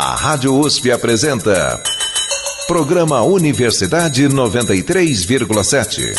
A 0.00 0.14
Rádio 0.14 0.56
USP 0.56 0.92
apresenta. 0.92 1.82
Programa 2.68 3.20
Universidade 3.22 4.28
93,7. 4.28 6.14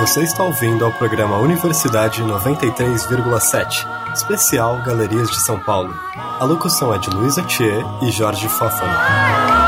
Você 0.00 0.22
está 0.24 0.42
ouvindo 0.42 0.84
ao 0.84 0.92
programa 0.94 1.36
Universidade 1.38 2.24
93,7, 2.24 3.86
especial 4.12 4.82
Galerias 4.82 5.30
de 5.30 5.38
São 5.38 5.60
Paulo. 5.60 5.94
A 6.40 6.44
locução 6.44 6.92
é 6.92 6.98
de 6.98 7.08
Luísa 7.08 7.44
Thier 7.44 7.84
e 8.02 8.10
Jorge 8.10 8.48
Fófano. 8.48 9.65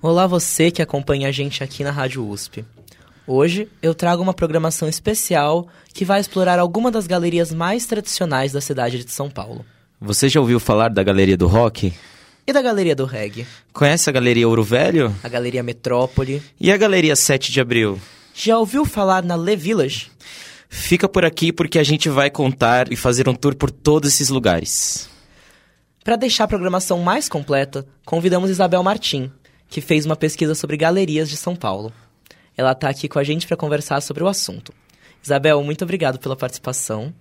Olá 0.00 0.28
você 0.28 0.70
que 0.70 0.80
acompanha 0.80 1.26
a 1.26 1.32
gente 1.32 1.64
aqui 1.64 1.82
na 1.82 1.90
Rádio 1.90 2.24
USP. 2.24 2.64
Hoje 3.26 3.68
eu 3.82 3.92
trago 3.92 4.22
uma 4.22 4.32
programação 4.32 4.88
especial 4.88 5.66
que 5.92 6.04
vai 6.04 6.20
explorar 6.20 6.60
alguma 6.60 6.88
das 6.88 7.08
galerias 7.08 7.52
mais 7.52 7.84
tradicionais 7.84 8.52
da 8.52 8.60
cidade 8.60 9.04
de 9.04 9.10
São 9.10 9.28
Paulo. 9.28 9.66
Você 10.00 10.28
já 10.28 10.38
ouviu 10.40 10.60
falar 10.60 10.90
da 10.90 11.02
Galeria 11.02 11.36
do 11.36 11.48
Rock? 11.48 11.92
E 12.46 12.52
da 12.52 12.62
Galeria 12.62 12.94
do 12.94 13.04
Reggae? 13.04 13.44
Conhece 13.72 14.08
a 14.08 14.12
Galeria 14.12 14.46
Ouro 14.46 14.62
Velho? 14.62 15.12
A 15.20 15.28
Galeria 15.28 15.64
Metrópole? 15.64 16.40
E 16.60 16.70
a 16.70 16.76
Galeria 16.76 17.16
7 17.16 17.50
de 17.50 17.60
Abril? 17.60 18.00
Já 18.32 18.56
ouviu 18.56 18.84
falar 18.84 19.24
na 19.24 19.34
Le 19.34 19.56
Village? 19.56 20.12
Fica 20.68 21.08
por 21.08 21.24
aqui 21.24 21.52
porque 21.52 21.76
a 21.76 21.82
gente 21.82 22.08
vai 22.08 22.30
contar 22.30 22.92
e 22.92 22.94
fazer 22.94 23.28
um 23.28 23.34
tour 23.34 23.56
por 23.56 23.68
todos 23.68 24.14
esses 24.14 24.28
lugares. 24.28 25.08
Para 26.04 26.14
deixar 26.14 26.44
a 26.44 26.48
programação 26.48 27.00
mais 27.00 27.28
completa, 27.28 27.84
convidamos 28.06 28.48
Isabel 28.48 28.82
Martim, 28.82 29.30
que 29.68 29.80
fez 29.80 30.06
uma 30.06 30.16
pesquisa 30.16 30.54
sobre 30.54 30.76
galerias 30.76 31.28
de 31.28 31.36
São 31.36 31.54
Paulo. 31.54 31.92
Ela 32.56 32.72
está 32.72 32.88
aqui 32.88 33.08
com 33.08 33.18
a 33.18 33.24
gente 33.24 33.46
para 33.46 33.56
conversar 33.56 34.00
sobre 34.00 34.24
o 34.24 34.28
assunto. 34.28 34.72
Isabel, 35.22 35.62
muito 35.62 35.84
obrigado 35.84 36.18
pela 36.18 36.36
participação. 36.36 37.12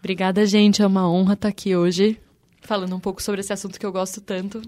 Obrigada, 0.00 0.44
gente. 0.44 0.82
É 0.82 0.86
uma 0.86 1.10
honra 1.10 1.34
estar 1.34 1.48
aqui 1.48 1.74
hoje 1.74 2.18
falando 2.60 2.94
um 2.94 3.00
pouco 3.00 3.22
sobre 3.22 3.40
esse 3.40 3.52
assunto 3.52 3.78
que 3.78 3.86
eu 3.86 3.92
gosto 3.92 4.20
tanto. 4.20 4.60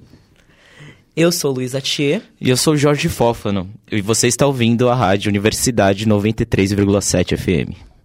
Eu 1.17 1.33
sou 1.33 1.53
Luísa 1.53 1.81
Thier. 1.81 2.23
E 2.41 2.51
eu 2.51 2.57
sou 2.57 2.77
Jorge 2.77 3.09
Fófano. 3.09 3.71
E 3.91 4.01
você 4.01 4.29
está 4.29 4.47
ouvindo 4.47 4.89
a 4.89 4.95
Rádio 4.95 5.31
Universidade 5.31 6.07
93,7 6.07 7.37
FM. 7.37 7.96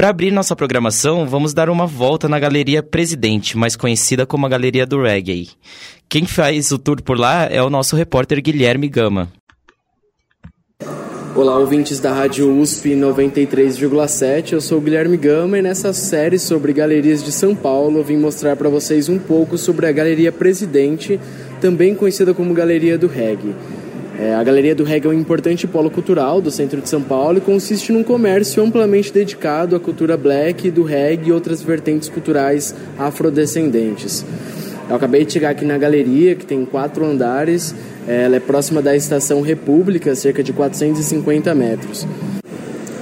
Para 0.00 0.08
abrir 0.08 0.30
nossa 0.30 0.56
programação, 0.56 1.26
vamos 1.26 1.52
dar 1.52 1.68
uma 1.68 1.86
volta 1.86 2.26
na 2.26 2.38
Galeria 2.38 2.82
Presidente, 2.82 3.54
mais 3.54 3.76
conhecida 3.76 4.24
como 4.24 4.46
a 4.46 4.48
Galeria 4.48 4.86
do 4.86 5.02
Reggae. 5.02 5.50
Quem 6.08 6.24
faz 6.24 6.72
o 6.72 6.78
tour 6.78 7.02
por 7.02 7.18
lá 7.18 7.44
é 7.44 7.62
o 7.62 7.68
nosso 7.68 7.94
repórter 7.94 8.40
Guilherme 8.40 8.88
Gama. 8.88 9.30
Olá, 11.36 11.58
ouvintes 11.58 12.00
da 12.00 12.14
Rádio 12.14 12.50
USP 12.50 12.94
93,7. 12.94 14.54
Eu 14.54 14.62
sou 14.62 14.78
o 14.78 14.80
Guilherme 14.80 15.18
Gama 15.18 15.58
e 15.58 15.62
nessa 15.62 15.92
série 15.92 16.38
sobre 16.38 16.72
galerias 16.72 17.22
de 17.22 17.30
São 17.30 17.54
Paulo 17.54 18.02
vim 18.02 18.16
mostrar 18.16 18.56
para 18.56 18.70
vocês 18.70 19.06
um 19.06 19.18
pouco 19.18 19.58
sobre 19.58 19.86
a 19.86 19.92
Galeria 19.92 20.32
Presidente, 20.32 21.20
também 21.60 21.94
conhecida 21.94 22.32
como 22.32 22.54
Galeria 22.54 22.96
do 22.96 23.06
Reggae. 23.06 23.54
É, 24.20 24.34
a 24.34 24.44
Galeria 24.44 24.74
do 24.74 24.84
Reggae 24.84 25.06
é 25.06 25.10
um 25.10 25.14
importante 25.14 25.66
polo 25.66 25.90
cultural 25.90 26.42
do 26.42 26.50
centro 26.50 26.78
de 26.82 26.90
São 26.90 27.00
Paulo 27.00 27.38
e 27.38 27.40
consiste 27.40 27.90
num 27.90 28.02
comércio 28.02 28.62
amplamente 28.62 29.10
dedicado 29.10 29.74
à 29.74 29.80
cultura 29.80 30.14
black, 30.14 30.70
do 30.70 30.82
reggae 30.82 31.30
e 31.30 31.32
outras 31.32 31.62
vertentes 31.62 32.06
culturais 32.10 32.74
afrodescendentes. 32.98 34.22
Eu 34.90 34.96
acabei 34.96 35.24
de 35.24 35.32
chegar 35.32 35.48
aqui 35.48 35.64
na 35.64 35.78
galeria, 35.78 36.34
que 36.34 36.44
tem 36.44 36.66
quatro 36.66 37.02
andares. 37.02 37.74
Ela 38.06 38.36
é 38.36 38.40
próxima 38.40 38.82
da 38.82 38.94
Estação 38.94 39.40
República, 39.40 40.14
cerca 40.14 40.42
de 40.42 40.52
450 40.52 41.54
metros. 41.54 42.06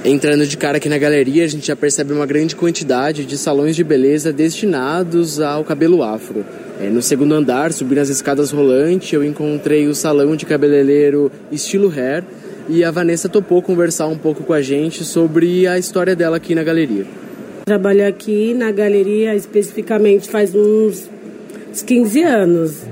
Entrando 0.05 0.47
de 0.47 0.55
cara 0.55 0.77
aqui 0.77 0.87
na 0.87 0.97
galeria, 0.97 1.43
a 1.43 1.47
gente 1.47 1.67
já 1.67 1.75
percebe 1.75 2.13
uma 2.13 2.25
grande 2.25 2.55
quantidade 2.55 3.25
de 3.25 3.37
salões 3.37 3.75
de 3.75 3.83
beleza 3.83 4.31
destinados 4.31 5.41
ao 5.41 5.65
cabelo 5.65 6.01
afro. 6.01 6.45
É, 6.79 6.89
no 6.89 7.01
segundo 7.01 7.33
andar, 7.33 7.73
subindo 7.73 7.97
as 7.97 8.07
escadas 8.07 8.51
rolantes, 8.51 9.11
eu 9.11 9.21
encontrei 9.21 9.87
o 9.87 9.93
salão 9.93 10.33
de 10.33 10.45
cabeleireiro 10.45 11.29
estilo 11.51 11.89
hair 11.89 12.23
e 12.69 12.85
a 12.85 12.91
Vanessa 12.91 13.27
topou 13.27 13.61
conversar 13.61 14.07
um 14.07 14.17
pouco 14.17 14.43
com 14.43 14.53
a 14.53 14.61
gente 14.61 15.03
sobre 15.03 15.67
a 15.67 15.77
história 15.77 16.15
dela 16.15 16.37
aqui 16.37 16.55
na 16.55 16.63
galeria. 16.63 17.05
Trabalho 17.65 18.07
aqui 18.07 18.53
na 18.53 18.71
galeria 18.71 19.35
especificamente 19.35 20.29
faz 20.29 20.55
uns 20.55 21.09
15 21.85 22.23
anos. 22.23 22.83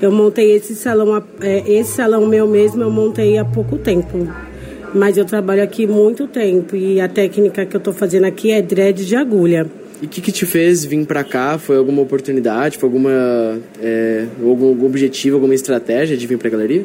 Eu 0.00 0.12
montei 0.12 0.50
esse 0.52 0.74
salão, 0.74 1.22
é, 1.40 1.72
esse 1.72 1.92
salão 1.92 2.26
meu 2.26 2.46
mesmo 2.46 2.82
eu 2.82 2.90
montei 2.90 3.38
há 3.38 3.44
pouco 3.46 3.78
tempo. 3.78 4.28
Mas 4.94 5.16
eu 5.16 5.24
trabalho 5.24 5.62
aqui 5.62 5.86
muito 5.86 6.26
tempo 6.26 6.76
e 6.76 7.00
a 7.00 7.08
técnica 7.08 7.64
que 7.64 7.74
eu 7.74 7.78
estou 7.78 7.94
fazendo 7.94 8.24
aqui 8.24 8.50
é 8.50 8.60
dread 8.60 9.06
de 9.06 9.16
agulha. 9.16 9.66
E 10.02 10.06
o 10.06 10.08
que, 10.08 10.20
que, 10.20 10.32
te 10.32 10.44
fez 10.44 10.84
vir 10.84 11.06
para 11.06 11.22
cá? 11.22 11.56
Foi 11.58 11.76
alguma 11.76 12.02
oportunidade? 12.02 12.76
Foi 12.76 12.88
alguma 12.88 13.60
é, 13.80 14.26
algum, 14.42 14.70
algum 14.70 14.86
objetivo, 14.86 15.36
alguma 15.36 15.54
estratégia 15.54 16.16
de 16.16 16.26
vir 16.26 16.38
para 16.38 16.48
a 16.48 16.50
galeria? 16.50 16.84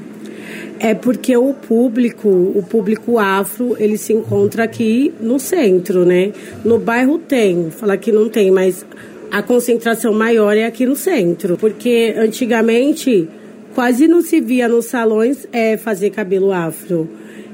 É 0.80 0.94
porque 0.94 1.36
o 1.36 1.52
público, 1.52 2.30
o 2.30 2.62
público 2.62 3.18
afro, 3.18 3.76
ele 3.80 3.98
se 3.98 4.14
encontra 4.14 4.66
aqui 4.66 5.12
no 5.20 5.40
centro, 5.40 6.06
né? 6.06 6.32
No 6.64 6.78
bairro 6.78 7.18
tem, 7.18 7.72
falar 7.72 7.98
que 7.98 8.12
não 8.12 8.30
tem, 8.30 8.52
mas 8.52 8.86
a 9.32 9.42
concentração 9.42 10.14
maior 10.14 10.56
é 10.56 10.66
aqui 10.66 10.86
no 10.86 10.96
centro, 10.96 11.58
porque 11.58 12.14
antigamente 12.16 13.28
quase 13.74 14.08
não 14.08 14.22
se 14.22 14.40
via 14.40 14.68
nos 14.68 14.86
salões 14.86 15.48
é, 15.52 15.76
fazer 15.76 16.12
cabelo 16.12 16.52
afro. 16.52 17.10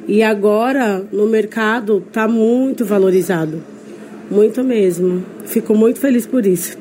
E 0.05 0.21
agora 0.21 1.01
no 1.09 1.25
mercado 1.25 2.03
está 2.05 2.27
muito 2.27 2.83
valorizado. 2.83 3.72
Muito 4.29 4.63
mesmo. 4.63 5.23
Fico 5.45 5.75
muito 5.75 5.99
feliz 5.99 6.25
por 6.25 6.45
isso. 6.45 6.77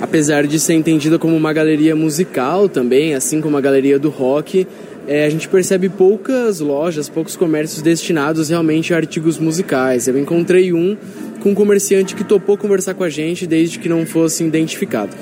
Apesar 0.00 0.46
de 0.46 0.58
ser 0.58 0.74
entendida 0.74 1.18
como 1.18 1.36
uma 1.36 1.52
galeria 1.52 1.96
musical 1.96 2.68
também, 2.68 3.14
assim 3.14 3.40
como 3.40 3.56
a 3.56 3.60
galeria 3.60 3.98
do 3.98 4.10
rock, 4.10 4.66
é, 5.06 5.24
a 5.24 5.30
gente 5.30 5.48
percebe 5.48 5.88
poucas 5.88 6.60
lojas, 6.60 7.08
poucos 7.08 7.36
comércios 7.36 7.80
destinados 7.80 8.48
realmente 8.48 8.92
a 8.92 8.96
artigos 8.96 9.38
musicais. 9.38 10.08
Eu 10.08 10.18
encontrei 10.18 10.72
um 10.72 10.96
com 11.40 11.50
um 11.50 11.54
comerciante 11.54 12.14
que 12.14 12.24
topou 12.24 12.58
conversar 12.58 12.94
com 12.94 13.04
a 13.04 13.08
gente 13.08 13.46
desde 13.46 13.78
que 13.78 13.88
não 13.88 14.04
fosse 14.04 14.42
identificado. 14.44 15.16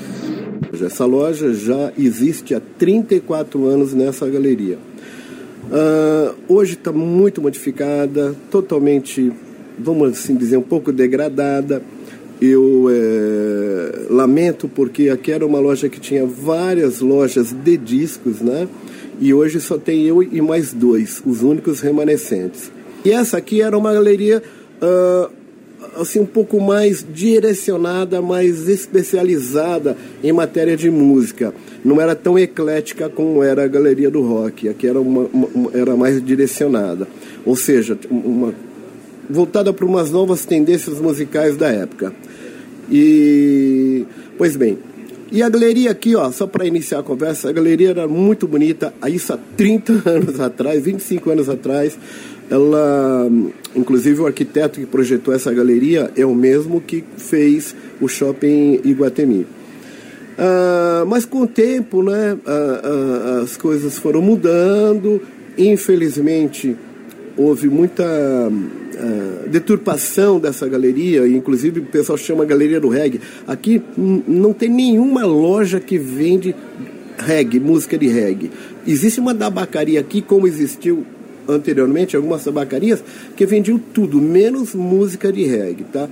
Essa 0.73 1.05
loja 1.05 1.53
já 1.53 1.91
existe 1.97 2.53
há 2.53 2.61
34 2.77 3.65
anos 3.65 3.93
nessa 3.93 4.27
galeria. 4.27 4.77
Uh, 5.65 6.35
hoje 6.47 6.73
está 6.73 6.91
muito 6.91 7.41
modificada, 7.41 8.35
totalmente, 8.51 9.31
vamos 9.77 10.11
assim 10.11 10.35
dizer, 10.35 10.57
um 10.57 10.63
pouco 10.63 10.91
degradada. 10.91 11.81
Eu 12.41 12.87
é, 12.89 14.07
lamento 14.09 14.67
porque 14.67 15.09
aqui 15.09 15.31
era 15.31 15.45
uma 15.45 15.59
loja 15.59 15.87
que 15.87 15.99
tinha 15.99 16.25
várias 16.25 16.99
lojas 16.99 17.53
de 17.53 17.77
discos, 17.77 18.41
né? 18.41 18.67
E 19.21 19.33
hoje 19.33 19.61
só 19.61 19.77
tem 19.77 20.03
eu 20.03 20.21
e 20.21 20.41
mais 20.41 20.73
dois, 20.73 21.21
os 21.25 21.41
únicos 21.41 21.79
remanescentes. 21.79 22.69
E 23.05 23.11
essa 23.11 23.37
aqui 23.37 23.61
era 23.61 23.77
uma 23.77 23.93
galeria 23.93 24.43
uh, 24.81 25.31
assim 25.95 26.19
um 26.19 26.25
pouco 26.25 26.59
mais 26.59 27.05
direcionada, 27.13 28.21
mais 28.21 28.67
especializada 28.67 29.95
em 30.23 30.31
matéria 30.33 30.75
de 30.75 30.89
música. 30.89 31.53
Não 31.83 32.01
era 32.01 32.15
tão 32.15 32.37
eclética 32.37 33.09
como 33.09 33.43
era 33.43 33.63
a 33.63 33.67
galeria 33.67 34.09
do 34.09 34.21
rock. 34.21 34.67
Aqui 34.67 34.87
era 34.87 34.99
uma, 34.99 35.29
uma 35.33 35.71
era 35.73 35.95
mais 35.95 36.23
direcionada, 36.23 37.07
ou 37.45 37.55
seja, 37.55 37.97
uma 38.09 38.53
voltada 39.29 39.71
para 39.73 39.85
umas 39.85 40.11
novas 40.11 40.45
tendências 40.45 40.99
musicais 40.99 41.57
da 41.57 41.67
época. 41.67 42.13
E 42.89 44.05
pois 44.37 44.55
bem, 44.55 44.77
e 45.31 45.41
a 45.41 45.49
galeria 45.49 45.91
aqui, 45.91 46.15
ó, 46.15 46.31
só 46.31 46.45
para 46.45 46.65
iniciar 46.65 46.99
a 46.99 47.03
conversa, 47.03 47.49
a 47.49 47.51
galeria 47.51 47.89
era 47.89 48.07
muito 48.07 48.47
bonita, 48.47 48.93
isso 49.07 49.33
há 49.33 49.39
30 49.57 50.09
anos 50.09 50.39
atrás, 50.39 50.83
25 50.83 51.29
anos 51.31 51.49
atrás. 51.49 51.97
Ela, 52.47 53.27
inclusive 53.75 54.21
o 54.21 54.27
arquiteto 54.27 54.79
que 54.79 54.85
projetou 54.85 55.33
essa 55.33 55.51
galeria 55.51 56.11
é 56.15 56.23
o 56.23 56.35
mesmo 56.35 56.79
que 56.79 57.03
fez 57.17 57.75
o 57.99 58.07
shopping 58.07 58.81
Iguatemi. 58.83 59.47
Ah, 60.37 61.03
mas 61.07 61.25
com 61.25 61.41
o 61.41 61.47
tempo, 61.47 62.03
né, 62.03 62.37
as 63.41 63.57
coisas 63.57 63.97
foram 63.97 64.21
mudando. 64.21 65.21
Infelizmente, 65.57 66.75
houve 67.35 67.67
muita 67.67 68.05
uh, 68.95 69.49
deturpação 69.49 70.39
dessa 70.39 70.67
galeria, 70.67 71.27
inclusive 71.27 71.81
o 71.81 71.85
pessoal 71.85 72.17
chama 72.17 72.45
Galeria 72.45 72.79
do 72.79 72.87
Reggae. 72.87 73.21
Aqui 73.47 73.81
não 73.97 74.53
tem 74.53 74.69
nenhuma 74.69 75.25
loja 75.25 75.79
que 75.79 75.97
vende 75.97 76.55
reggae, 77.17 77.59
música 77.59 77.97
de 77.97 78.07
reggae. 78.07 78.51
Existe 78.87 79.19
uma 79.19 79.33
tabacaria 79.33 79.99
aqui, 79.99 80.21
como 80.21 80.47
existiu 80.47 81.05
anteriormente, 81.47 82.15
algumas 82.15 82.43
tabacarias, 82.43 83.03
que 83.35 83.45
vendiam 83.45 83.77
tudo, 83.77 84.19
menos 84.19 84.73
música 84.73 85.31
de 85.31 85.43
reggae, 85.45 85.83
tá? 85.91 86.09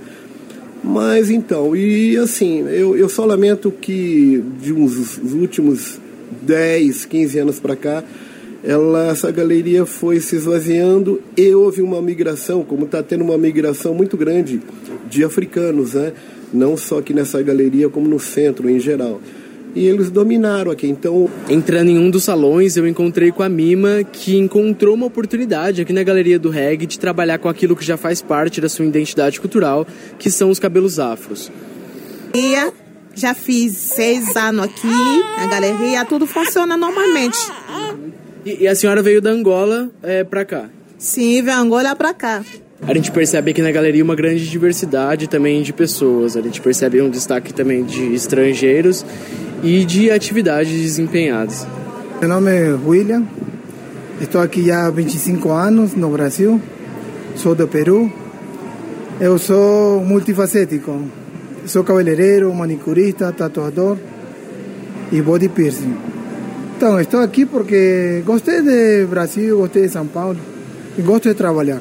Mas 0.82 1.30
então, 1.30 1.74
e 1.74 2.16
assim, 2.16 2.60
eu, 2.68 2.96
eu 2.96 3.08
só 3.08 3.24
lamento 3.24 3.70
que 3.70 4.44
de 4.60 4.72
uns 4.72 5.18
últimos 5.32 5.98
10, 6.42 7.06
15 7.06 7.38
anos 7.38 7.58
para 7.58 7.74
cá, 7.74 8.04
ela, 8.64 9.08
essa 9.08 9.30
galeria 9.30 9.84
foi 9.84 10.20
se 10.20 10.36
esvaziando 10.36 11.20
e 11.36 11.54
houve 11.54 11.82
uma 11.82 12.00
migração, 12.00 12.64
como 12.64 12.86
está 12.86 13.02
tendo 13.02 13.22
uma 13.22 13.36
migração 13.36 13.94
muito 13.94 14.16
grande 14.16 14.60
de 15.08 15.22
africanos, 15.22 15.92
né? 15.92 16.14
não 16.52 16.76
só 16.76 16.98
aqui 16.98 17.12
nessa 17.12 17.42
galeria, 17.42 17.90
como 17.90 18.08
no 18.08 18.18
centro 18.18 18.70
em 18.70 18.80
geral. 18.80 19.20
E 19.74 19.86
eles 19.86 20.08
dominaram 20.08 20.70
aqui, 20.70 20.86
então... 20.86 21.28
Entrando 21.48 21.90
em 21.90 21.98
um 21.98 22.08
dos 22.08 22.24
salões, 22.24 22.76
eu 22.76 22.86
encontrei 22.86 23.32
com 23.32 23.42
a 23.42 23.48
Mima, 23.48 24.04
que 24.04 24.36
encontrou 24.36 24.94
uma 24.94 25.06
oportunidade 25.06 25.82
aqui 25.82 25.92
na 25.92 26.04
Galeria 26.04 26.38
do 26.38 26.48
Reg 26.48 26.86
de 26.86 26.98
trabalhar 26.98 27.38
com 27.38 27.48
aquilo 27.48 27.74
que 27.74 27.84
já 27.84 27.96
faz 27.96 28.22
parte 28.22 28.60
da 28.60 28.68
sua 28.68 28.86
identidade 28.86 29.40
cultural, 29.40 29.84
que 30.16 30.30
são 30.30 30.48
os 30.48 30.60
cabelos 30.60 31.00
afros. 31.00 31.50
Já 33.16 33.32
fiz 33.32 33.76
seis 33.76 34.34
anos 34.36 34.64
aqui 34.64 34.86
na 35.38 35.46
galeria, 35.46 36.04
tudo 36.04 36.26
funciona 36.26 36.76
normalmente. 36.76 37.38
E, 38.44 38.64
e 38.64 38.68
a 38.68 38.74
senhora 38.74 39.02
veio 39.02 39.20
da 39.22 39.30
Angola 39.30 39.90
é, 40.02 40.22
para 40.22 40.44
cá? 40.44 40.68
Sim, 40.98 41.42
veio 41.42 41.46
da 41.46 41.58
Angola 41.58 41.96
para 41.96 42.12
cá. 42.12 42.44
A 42.82 42.92
gente 42.92 43.10
percebe 43.10 43.52
aqui 43.52 43.62
na 43.62 43.72
galeria 43.72 44.04
uma 44.04 44.14
grande 44.14 44.48
diversidade 44.48 45.26
também 45.26 45.62
de 45.62 45.72
pessoas. 45.72 46.36
A 46.36 46.42
gente 46.42 46.60
percebe 46.60 47.00
um 47.00 47.08
destaque 47.08 47.54
também 47.54 47.82
de 47.84 48.12
estrangeiros 48.12 49.04
e 49.62 49.84
de 49.84 50.10
atividades 50.10 50.70
desempenhadas. 50.70 51.66
Meu 52.20 52.28
nome 52.28 52.50
é 52.50 52.72
William. 52.72 53.26
Estou 54.20 54.40
aqui 54.40 54.70
há 54.70 54.90
25 54.90 55.50
anos 55.50 55.94
no 55.94 56.10
Brasil. 56.10 56.60
Sou 57.36 57.54
do 57.54 57.66
Peru. 57.66 58.12
Eu 59.18 59.38
sou 59.38 60.04
multifacético. 60.04 61.02
Sou 61.66 61.82
cabeleireiro, 61.82 62.52
manicurista, 62.52 63.32
tatuador 63.32 63.96
e 65.10 65.22
body 65.22 65.48
piercing. 65.48 66.13
Então, 66.76 67.00
estou 67.00 67.20
aqui 67.20 67.46
porque 67.46 68.22
gostei 68.26 68.60
de 68.60 69.06
Brasil, 69.06 69.58
gostei 69.58 69.82
de 69.82 69.90
São 69.90 70.06
Paulo 70.06 70.38
e 70.98 71.02
gosto 71.02 71.28
de 71.28 71.34
trabalhar. 71.34 71.80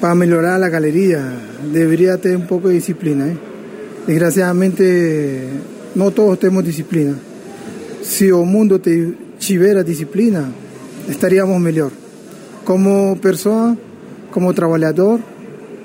Para 0.00 0.14
melhorar 0.14 0.62
a 0.62 0.68
galeria, 0.68 1.20
deveria 1.72 2.16
ter 2.16 2.36
um 2.36 2.46
pouco 2.46 2.68
de 2.68 2.74
disciplina. 2.74 3.26
¿eh? 3.26 3.36
Desgraciadamente, 4.06 4.84
não 5.96 6.12
todos 6.12 6.38
temos 6.38 6.62
disciplina. 6.64 7.18
Se 8.02 8.32
o 8.32 8.44
mundo 8.44 8.80
tivesse 9.38 9.84
disciplina, 9.84 10.52
estaríamos 11.08 11.60
melhor. 11.60 11.90
Como 12.64 13.16
pessoa, 13.16 13.76
como 14.30 14.54
trabalhador 14.54 15.18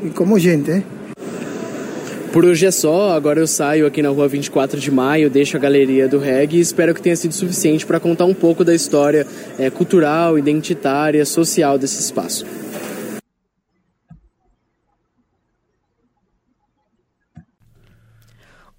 e 0.03 0.09
como 0.09 0.37
gente. 0.37 0.71
¿eh? 0.71 0.83
Por 2.31 2.45
hoje 2.45 2.67
é 2.67 2.71
só, 2.71 3.13
agora 3.13 3.39
eu 3.39 3.47
saio 3.47 3.87
aqui 3.87 4.03
na 4.03 4.09
rua 4.09 4.27
24 4.27 4.79
de 4.79 4.91
maio, 4.91 5.31
deixo 5.31 5.57
a 5.57 5.59
galeria 5.59 6.07
do 6.07 6.19
reggae 6.19 6.57
e 6.57 6.59
espero 6.59 6.93
que 6.93 7.01
tenha 7.01 7.15
sido 7.15 7.33
suficiente 7.33 7.87
para 7.87 7.99
contar 7.99 8.25
um 8.25 8.35
pouco 8.35 8.63
da 8.63 8.73
história 8.73 9.25
é, 9.57 9.71
cultural, 9.71 10.37
identitária, 10.37 11.25
social 11.25 11.79
desse 11.79 11.99
espaço. 11.99 12.45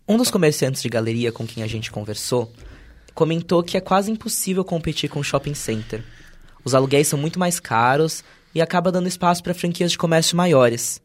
Um 0.08 0.16
dos 0.16 0.30
comerciantes 0.30 0.80
de 0.80 0.88
galeria 0.88 1.32
com 1.32 1.44
quem 1.44 1.64
a 1.64 1.66
gente 1.66 1.90
conversou 1.90 2.52
comentou 3.14 3.64
que 3.64 3.76
é 3.76 3.80
quase 3.80 4.12
impossível 4.12 4.64
competir 4.64 5.10
com 5.10 5.18
o 5.18 5.24
shopping 5.24 5.54
center. 5.54 6.04
Os 6.64 6.72
aluguéis 6.72 7.08
são 7.08 7.18
muito 7.18 7.40
mais 7.40 7.58
caros 7.58 8.22
e 8.54 8.62
acaba 8.62 8.92
dando 8.92 9.08
espaço 9.08 9.42
para 9.42 9.54
franquias 9.54 9.90
de 9.90 9.98
comércio 9.98 10.36
maiores. 10.36 11.02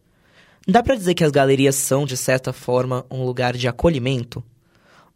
Dá 0.67 0.81
para 0.81 0.95
dizer 0.95 1.13
que 1.13 1.23
as 1.23 1.29
galerias 1.29 1.75
são, 1.75 2.07
de 2.07 2.17
certa 2.17 2.51
forma, 2.51 3.05
um 3.11 3.23
lugar 3.23 3.55
de 3.55 3.67
acolhimento? 3.67 4.43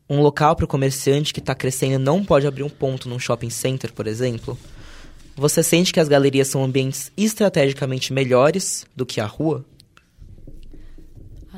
Um 0.08 0.22
local 0.22 0.56
para 0.56 0.66
o 0.66 0.68
comerciante 0.68 1.34
que 1.34 1.40
está 1.40 1.56
crescendo 1.56 1.98
não 1.98 2.24
pode 2.24 2.46
abrir 2.46 2.62
um 2.62 2.70
ponto 2.70 3.10
num 3.10 3.18
shopping 3.18 3.50
center, 3.50 3.92
por 3.92 4.06
exemplo? 4.06 4.56
Você 5.36 5.64
sente 5.64 5.92
que 5.92 6.00
as 6.00 6.08
galerias 6.08 6.50
são 6.50 6.64
ambientes 6.64 7.12
estrategicamente 7.18 8.14
melhores 8.14 8.86
do 8.96 9.08
que 9.08 9.20
a 9.20 9.26
rua? 9.26 9.66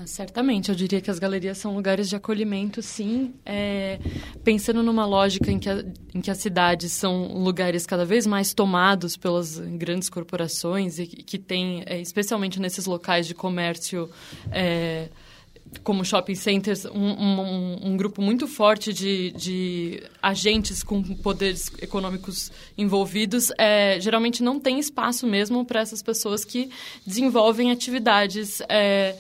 Ah, 0.01 0.07
certamente, 0.07 0.69
eu 0.69 0.75
diria 0.75 0.99
que 0.99 1.11
as 1.11 1.19
galerias 1.19 1.59
são 1.59 1.75
lugares 1.75 2.09
de 2.09 2.15
acolhimento, 2.15 2.81
sim. 2.81 3.35
É, 3.45 3.99
pensando 4.43 4.81
numa 4.81 5.05
lógica 5.05 5.51
em 5.51 5.59
que, 5.59 5.69
a, 5.69 5.85
em 6.15 6.19
que 6.19 6.31
as 6.31 6.39
cidades 6.39 6.91
são 6.91 7.43
lugares 7.43 7.85
cada 7.85 8.03
vez 8.03 8.25
mais 8.25 8.51
tomados 8.51 9.15
pelas 9.15 9.59
grandes 9.59 10.09
corporações 10.09 10.97
e 10.97 11.05
que 11.05 11.37
tem, 11.37 11.83
é, 11.85 12.01
especialmente 12.01 12.59
nesses 12.59 12.85
locais 12.87 13.27
de 13.27 13.35
comércio. 13.35 14.09
É, 14.51 15.09
como 15.83 16.03
shopping 16.03 16.35
centers, 16.35 16.83
um, 16.83 16.91
um, 16.91 17.79
um, 17.91 17.97
grupo 17.97 18.21
muito 18.21 18.45
forte 18.45 18.91
de, 18.91 19.31
de 19.31 20.03
agentes 20.21 20.83
com 20.83 21.01
poderes 21.01 21.71
econômicos 21.81 22.51
envolvidos, 22.77 23.53
é, 23.57 23.97
geralmente 24.01 24.43
não 24.43 24.59
tem 24.59 24.79
espaço 24.79 25.25
mesmo 25.25 25.63
para 25.63 25.79
essas 25.79 26.01
pessoas 26.01 26.43
que 26.43 26.69
desenvolvem 27.05 27.71
atividades 27.71 28.61
é, 28.67 29.15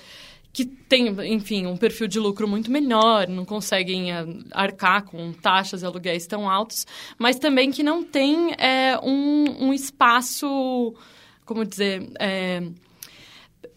que 0.53 0.65
têm, 0.65 1.07
enfim, 1.33 1.65
um 1.65 1.77
perfil 1.77 2.07
de 2.07 2.19
lucro 2.19 2.47
muito 2.47 2.69
menor, 2.69 3.27
não 3.27 3.45
conseguem 3.45 4.11
é, 4.11 4.25
arcar 4.51 5.03
com 5.03 5.31
taxas 5.31 5.81
e 5.81 5.85
aluguéis 5.85 6.27
tão 6.27 6.49
altos, 6.49 6.85
mas 7.17 7.37
também 7.37 7.71
que 7.71 7.83
não 7.83 8.03
tem 8.03 8.53
é, 8.57 8.99
um, 9.01 9.67
um 9.67 9.73
espaço, 9.73 10.93
como 11.45 11.65
dizer 11.65 12.09
é, 12.19 12.61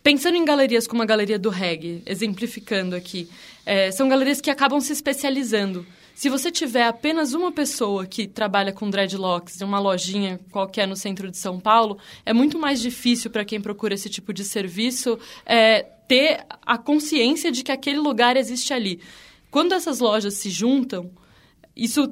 Pensando 0.05 0.37
em 0.37 0.45
galerias 0.45 0.87
como 0.87 1.03
a 1.03 1.07
Galeria 1.07 1.39
do 1.39 1.49
Reggae, 1.49 2.03
exemplificando 2.05 2.95
aqui, 2.95 3.27
é, 3.65 3.91
são 3.91 4.07
galerias 4.07 4.39
que 4.39 4.51
acabam 4.51 4.79
se 4.79 4.93
especializando. 4.93 5.87
Se 6.15 6.29
você 6.29 6.51
tiver 6.51 6.87
apenas 6.87 7.33
uma 7.33 7.51
pessoa 7.51 8.05
que 8.05 8.29
trabalha 8.29 8.71
com 8.71 8.91
dreadlocks 8.91 9.63
em 9.63 9.65
uma 9.65 9.79
lojinha 9.79 10.39
qualquer 10.51 10.87
no 10.87 10.95
centro 10.95 11.31
de 11.31 11.39
São 11.39 11.59
Paulo, 11.59 11.97
é 12.27 12.35
muito 12.35 12.59
mais 12.59 12.83
difícil 12.83 13.31
para 13.31 13.47
quem 13.47 13.63
procura 13.63 13.95
esse 13.95 14.11
tipo 14.11 14.31
de 14.35 14.45
serviço 14.45 15.19
é, 15.47 15.87
ter 16.07 16.45
a 16.63 16.79
consciência 16.79 17.51
de 17.51 17.63
que 17.63 17.73
aquele 17.73 17.99
lugar 17.99 18.37
existe 18.37 18.73
ali. 18.73 19.01
Quando 19.51 19.73
essas 19.73 20.01
lojas 20.01 20.35
se 20.35 20.51
juntam, 20.51 21.11
isso 21.77 22.09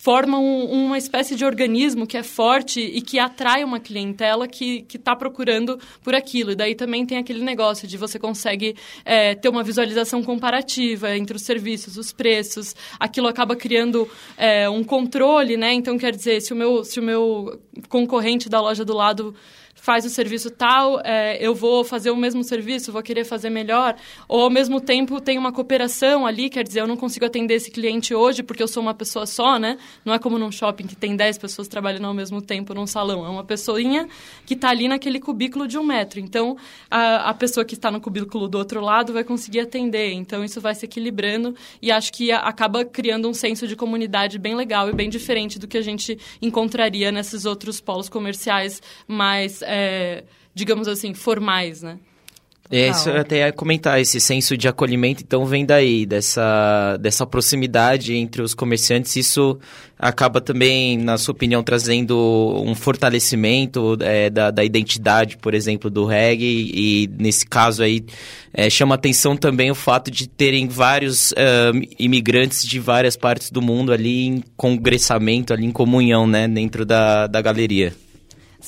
formam 0.00 0.64
uma 0.64 0.96
espécie 0.96 1.36
de 1.36 1.44
organismo 1.44 2.06
que 2.06 2.16
é 2.16 2.22
forte 2.22 2.80
e 2.80 3.02
que 3.02 3.18
atrai 3.18 3.62
uma 3.62 3.78
clientela 3.78 4.48
que 4.48 4.86
está 4.94 5.14
procurando 5.14 5.78
por 6.02 6.14
aquilo. 6.14 6.52
E 6.52 6.54
daí 6.54 6.74
também 6.74 7.04
tem 7.04 7.18
aquele 7.18 7.44
negócio 7.44 7.86
de 7.86 7.98
você 7.98 8.18
consegue 8.18 8.74
é, 9.04 9.34
ter 9.34 9.50
uma 9.50 9.62
visualização 9.62 10.22
comparativa 10.22 11.14
entre 11.14 11.36
os 11.36 11.42
serviços, 11.42 11.98
os 11.98 12.12
preços. 12.12 12.74
Aquilo 12.98 13.28
acaba 13.28 13.54
criando 13.54 14.08
é, 14.38 14.70
um 14.70 14.82
controle, 14.82 15.58
né? 15.58 15.74
Então, 15.74 15.98
quer 15.98 16.16
dizer, 16.16 16.40
se 16.40 16.54
o 16.54 16.56
meu, 16.56 16.82
se 16.82 16.98
o 16.98 17.02
meu 17.02 17.60
concorrente 17.90 18.48
da 18.48 18.58
loja 18.58 18.86
do 18.86 18.94
lado 18.94 19.34
faz 19.80 20.04
o 20.04 20.10
serviço 20.10 20.50
tal, 20.50 21.00
é, 21.02 21.38
eu 21.40 21.54
vou 21.54 21.82
fazer 21.82 22.10
o 22.10 22.16
mesmo 22.16 22.44
serviço, 22.44 22.92
vou 22.92 23.02
querer 23.02 23.24
fazer 23.24 23.48
melhor. 23.48 23.96
Ou, 24.28 24.42
ao 24.42 24.50
mesmo 24.50 24.80
tempo, 24.80 25.20
tem 25.20 25.38
uma 25.38 25.52
cooperação 25.52 26.26
ali, 26.26 26.50
quer 26.50 26.62
dizer, 26.62 26.80
eu 26.80 26.86
não 26.86 26.96
consigo 26.96 27.24
atender 27.24 27.54
esse 27.54 27.70
cliente 27.70 28.14
hoje 28.14 28.42
porque 28.42 28.62
eu 28.62 28.68
sou 28.68 28.82
uma 28.82 28.92
pessoa 28.92 29.26
só, 29.26 29.58
né? 29.58 29.78
Não 30.04 30.12
é 30.12 30.18
como 30.18 30.38
num 30.38 30.52
shopping 30.52 30.86
que 30.86 30.94
tem 30.94 31.16
10 31.16 31.38
pessoas 31.38 31.66
trabalhando 31.66 32.06
ao 32.06 32.14
mesmo 32.14 32.42
tempo 32.42 32.74
num 32.74 32.86
salão. 32.86 33.24
É 33.24 33.28
uma 33.28 33.44
pessoinha 33.44 34.06
que 34.44 34.54
está 34.54 34.68
ali 34.68 34.86
naquele 34.86 35.18
cubículo 35.18 35.66
de 35.66 35.78
um 35.78 35.82
metro. 35.82 36.20
Então, 36.20 36.56
a, 36.90 37.30
a 37.30 37.34
pessoa 37.34 37.64
que 37.64 37.74
está 37.74 37.90
no 37.90 38.00
cubículo 38.00 38.48
do 38.48 38.58
outro 38.58 38.80
lado 38.80 39.12
vai 39.12 39.24
conseguir 39.24 39.60
atender. 39.60 40.12
Então, 40.12 40.44
isso 40.44 40.60
vai 40.60 40.74
se 40.74 40.84
equilibrando 40.84 41.54
e 41.80 41.90
acho 41.90 42.12
que 42.12 42.30
a, 42.30 42.40
acaba 42.40 42.84
criando 42.84 43.28
um 43.28 43.34
senso 43.34 43.66
de 43.66 43.74
comunidade 43.74 44.38
bem 44.38 44.54
legal 44.54 44.90
e 44.90 44.92
bem 44.92 45.08
diferente 45.08 45.58
do 45.58 45.66
que 45.66 45.78
a 45.78 45.82
gente 45.82 46.18
encontraria 46.42 47.10
nesses 47.10 47.46
outros 47.46 47.80
polos 47.80 48.08
comerciais 48.08 48.82
mais 49.08 49.62
é, 49.70 50.24
digamos 50.54 50.88
assim, 50.88 51.14
formais, 51.14 51.82
né? 51.82 51.98
É, 52.72 52.90
isso 52.90 53.10
eu 53.10 53.20
até 53.20 53.38
ia 53.38 53.52
comentar, 53.52 54.00
esse 54.00 54.20
senso 54.20 54.56
de 54.56 54.68
acolhimento, 54.68 55.24
então, 55.24 55.44
vem 55.44 55.66
daí, 55.66 56.06
dessa, 56.06 56.96
dessa 56.98 57.26
proximidade 57.26 58.14
entre 58.14 58.42
os 58.42 58.54
comerciantes. 58.54 59.16
Isso 59.16 59.58
acaba 59.98 60.40
também, 60.40 60.96
na 60.96 61.18
sua 61.18 61.32
opinião, 61.32 61.64
trazendo 61.64 62.62
um 62.64 62.72
fortalecimento 62.76 63.98
é, 64.00 64.30
da, 64.30 64.52
da 64.52 64.62
identidade, 64.62 65.36
por 65.36 65.52
exemplo, 65.52 65.90
do 65.90 66.04
reggae. 66.04 66.70
E, 66.72 67.10
nesse 67.18 67.44
caso 67.44 67.82
aí, 67.82 68.04
é, 68.54 68.70
chama 68.70 68.94
atenção 68.94 69.36
também 69.36 69.72
o 69.72 69.74
fato 69.74 70.08
de 70.08 70.28
terem 70.28 70.68
vários 70.68 71.32
uh, 71.32 71.34
imigrantes 71.98 72.64
de 72.64 72.78
várias 72.78 73.16
partes 73.16 73.50
do 73.50 73.60
mundo 73.60 73.92
ali 73.92 74.26
em 74.26 74.44
congressamento, 74.56 75.52
ali 75.52 75.66
em 75.66 75.72
comunhão, 75.72 76.24
né, 76.24 76.46
dentro 76.46 76.86
da, 76.86 77.26
da 77.26 77.42
galeria. 77.42 77.92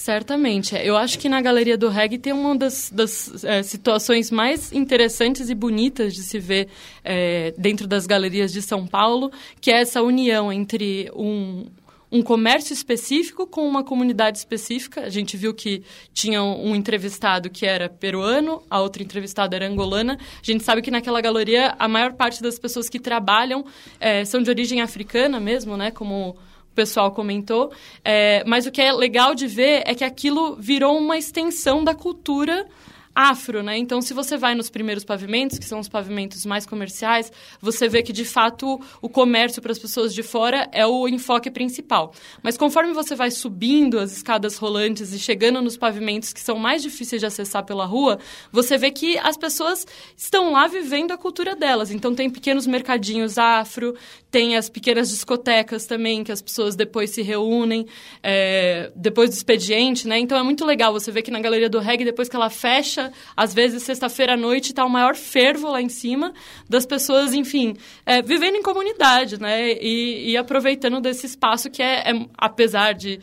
Certamente. 0.02 0.75
Eu 0.75 0.97
acho 0.97 1.16
que 1.16 1.28
na 1.28 1.40
Galeria 1.40 1.78
do 1.78 1.88
Reggae 1.88 2.18
tem 2.18 2.32
uma 2.32 2.56
das, 2.56 2.90
das 2.90 3.44
é, 3.44 3.62
situações 3.62 4.32
mais 4.32 4.73
interessantes 4.73 5.49
e 5.49 5.54
bonitas 5.54 6.12
de 6.12 6.25
se 6.25 6.40
ver 6.40 6.66
é, 7.04 7.54
dentro 7.56 7.87
das 7.87 8.04
galerias 8.04 8.52
de 8.52 8.61
São 8.62 8.85
Paulo, 8.85 9.30
que 9.61 9.71
é 9.71 9.80
essa 9.80 10.02
união 10.02 10.52
entre 10.52 11.09
um, 11.14 11.66
um 12.11 12.21
comércio 12.21 12.75
específico 12.75 13.47
com 13.47 13.64
uma 13.64 13.85
comunidade 13.85 14.38
específica. 14.38 15.02
A 15.02 15.09
gente 15.09 15.37
viu 15.37 15.54
que 15.54 15.85
tinha 16.12 16.42
um 16.42 16.75
entrevistado 16.75 17.49
que 17.49 17.64
era 17.64 17.88
peruano, 17.88 18.61
a 18.68 18.80
outra 18.80 19.04
entrevistada 19.04 19.54
era 19.54 19.68
angolana. 19.68 20.18
A 20.18 20.44
gente 20.44 20.64
sabe 20.64 20.82
que 20.82 20.90
naquela 20.90 21.21
galeria 21.21 21.76
a 21.78 21.87
maior 21.87 22.14
parte 22.14 22.42
das 22.42 22.59
pessoas 22.59 22.88
que 22.88 22.99
trabalham 22.99 23.64
é, 24.00 24.25
são 24.25 24.42
de 24.42 24.50
origem 24.50 24.80
africana 24.80 25.38
mesmo, 25.38 25.76
né? 25.76 25.92
Como 25.92 26.37
o 26.73 26.75
pessoal 26.75 27.12
comentou. 27.12 27.71
É, 28.05 28.43
mas 28.47 28.67
o 28.67 28.73
que 28.73 28.81
é 28.81 28.91
legal 28.91 29.35
de 29.35 29.47
ver 29.47 29.83
é 29.87 29.95
que 29.95 30.02
aquilo 30.02 30.57
virou 30.57 30.99
uma 30.99 31.19
extensão 31.19 31.85
da 31.85 31.95
cultura 31.95 32.67
afro, 33.14 33.62
né? 33.62 33.76
Então, 33.76 34.00
se 34.00 34.14
você 34.14 34.37
vai 34.37 34.54
nos 34.54 34.71
primeiros 34.71 35.04
pavimentos, 35.04 35.59
que 35.59 35.66
são 35.66 35.78
os 35.78 35.88
pavimentos 35.88 36.47
mais 36.47 36.64
comerciais, 36.64 37.31
você 37.61 37.88
vê 37.88 38.02
que 38.02 38.12
de 38.12 38.25
fato 38.25 38.81
o 39.00 39.09
comércio 39.09 39.61
para 39.61 39.73
as 39.73 39.78
pessoas 39.78 40.14
de 40.14 40.23
fora 40.23 40.69
é 40.73 40.87
o 40.87 41.07
enfoque 41.07 41.50
principal. 41.50 42.12
Mas 42.42 42.57
conforme 42.57 42.92
você 42.92 43.14
vai 43.14 43.31
subindo 43.31 43.99
as 43.99 44.12
escadas 44.12 44.57
rolantes 44.57 45.12
e 45.12 45.19
chegando 45.19 45.61
nos 45.61 45.76
pavimentos 45.76 46.33
que 46.33 46.40
são 46.40 46.59
mais 46.59 46.83
difíceis 46.83 47.21
de 47.21 47.26
acessar 47.26 47.64
pela 47.64 47.85
rua, 47.85 48.19
você 48.50 48.78
vê 48.78 48.90
que 48.90 49.19
as 49.19 49.37
pessoas 49.37 49.87
estão 50.16 50.52
lá 50.52 50.66
vivendo 50.66 51.12
a 51.12 51.19
cultura 51.19 51.54
delas. 51.54 51.90
Então, 51.90 52.14
tem 52.14 52.31
pequenos 52.31 52.66
mercadinhos 52.66 53.37
afro, 53.37 53.95
tem 54.31 54.57
as 54.57 54.71
pequenas 54.71 55.11
discotecas 55.11 55.85
também, 55.85 56.25
que 56.25 56.33
as 56.33 56.40
pessoas 56.40 56.75
depois 56.75 57.11
se 57.11 57.21
reúnem, 57.21 57.87
é, 58.23 58.90
depois 58.97 59.28
do 59.28 59.35
expediente, 59.35 60.09
né? 60.09 60.19
Então, 60.19 60.38
é 60.38 60.42
muito 60.42 60.64
legal 60.64 60.92
você 60.92 61.11
ver 61.11 61.23
que 61.23 61.31
na 61.31 61.40
Galeria 61.40 61.69
do 61.69 61.78
Reggae, 61.78 62.04
depois 62.04 62.28
que 62.28 62.37
ela 62.37 62.49
fecha 62.49 63.01
às 63.37 63.54
vezes 63.54 63.82
sexta-feira 63.82 64.35
à 64.35 64.37
noite 64.37 64.71
está 64.71 64.85
o 64.85 64.90
maior 64.90 65.16
fervo 65.16 65.71
lá 65.71 65.80
em 65.80 65.88
cima 65.88 66.32
das 66.68 66.85
pessoas, 66.85 67.32
enfim, 67.32 67.75
é, 68.04 68.21
vivendo 68.21 68.56
em 68.56 68.62
comunidade, 68.62 69.40
né? 69.40 69.73
E, 69.73 70.30
e, 70.30 70.37
aproveitando 70.37 71.00
desse 71.00 71.26
espaço 71.26 71.71
que 71.71 71.82
é, 71.82 72.11
é 72.11 72.26
apesar 72.37 72.92
de 72.92 73.21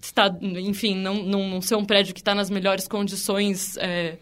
estar, 0.00 0.30
enfim, 0.40 0.96
não, 0.96 1.14
não, 1.14 1.48
não 1.48 1.60
ser 1.60 1.74
um 1.74 1.84
prédio 1.84 2.14
que 2.14 2.20
está 2.20 2.34
nas 2.34 2.50
melhores 2.50 2.86
condições. 2.86 3.76
É, 3.78 4.16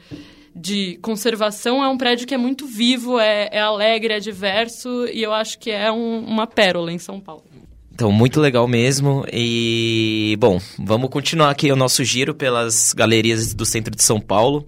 de 0.61 0.99
conservação 1.01 1.85
é 1.85 1.89
um 1.89 1.97
prédio 1.97 2.27
que 2.27 2.35
é 2.35 2.39
muito 2.39 2.67
vivo, 2.67 3.21
é, 3.21 3.49
é 3.53 3.61
alegre, 3.61 4.15
é 4.15 4.19
diverso 4.19 5.07
e 5.07 5.23
eu 5.23 5.33
acho 5.33 5.57
que 5.57 5.71
é 5.71 5.93
um, 5.93 6.19
uma 6.19 6.49
pérola 6.49 6.93
em 6.93 6.99
São 6.99 7.21
Paulo. 7.21 7.45
Então, 7.99 8.13
muito 8.13 8.41
legal 8.41 8.69
mesmo. 8.69 9.27
E, 9.33 10.37
bom, 10.39 10.61
vamos 10.79 11.11
continuar 11.11 11.51
aqui 11.51 11.73
o 11.73 11.75
nosso 11.75 12.05
giro 12.05 12.33
pelas 12.33 12.93
galerias 12.93 13.53
do 13.53 13.67
centro 13.67 13.93
de 13.93 14.05
São 14.05 14.21
Paulo. 14.21 14.65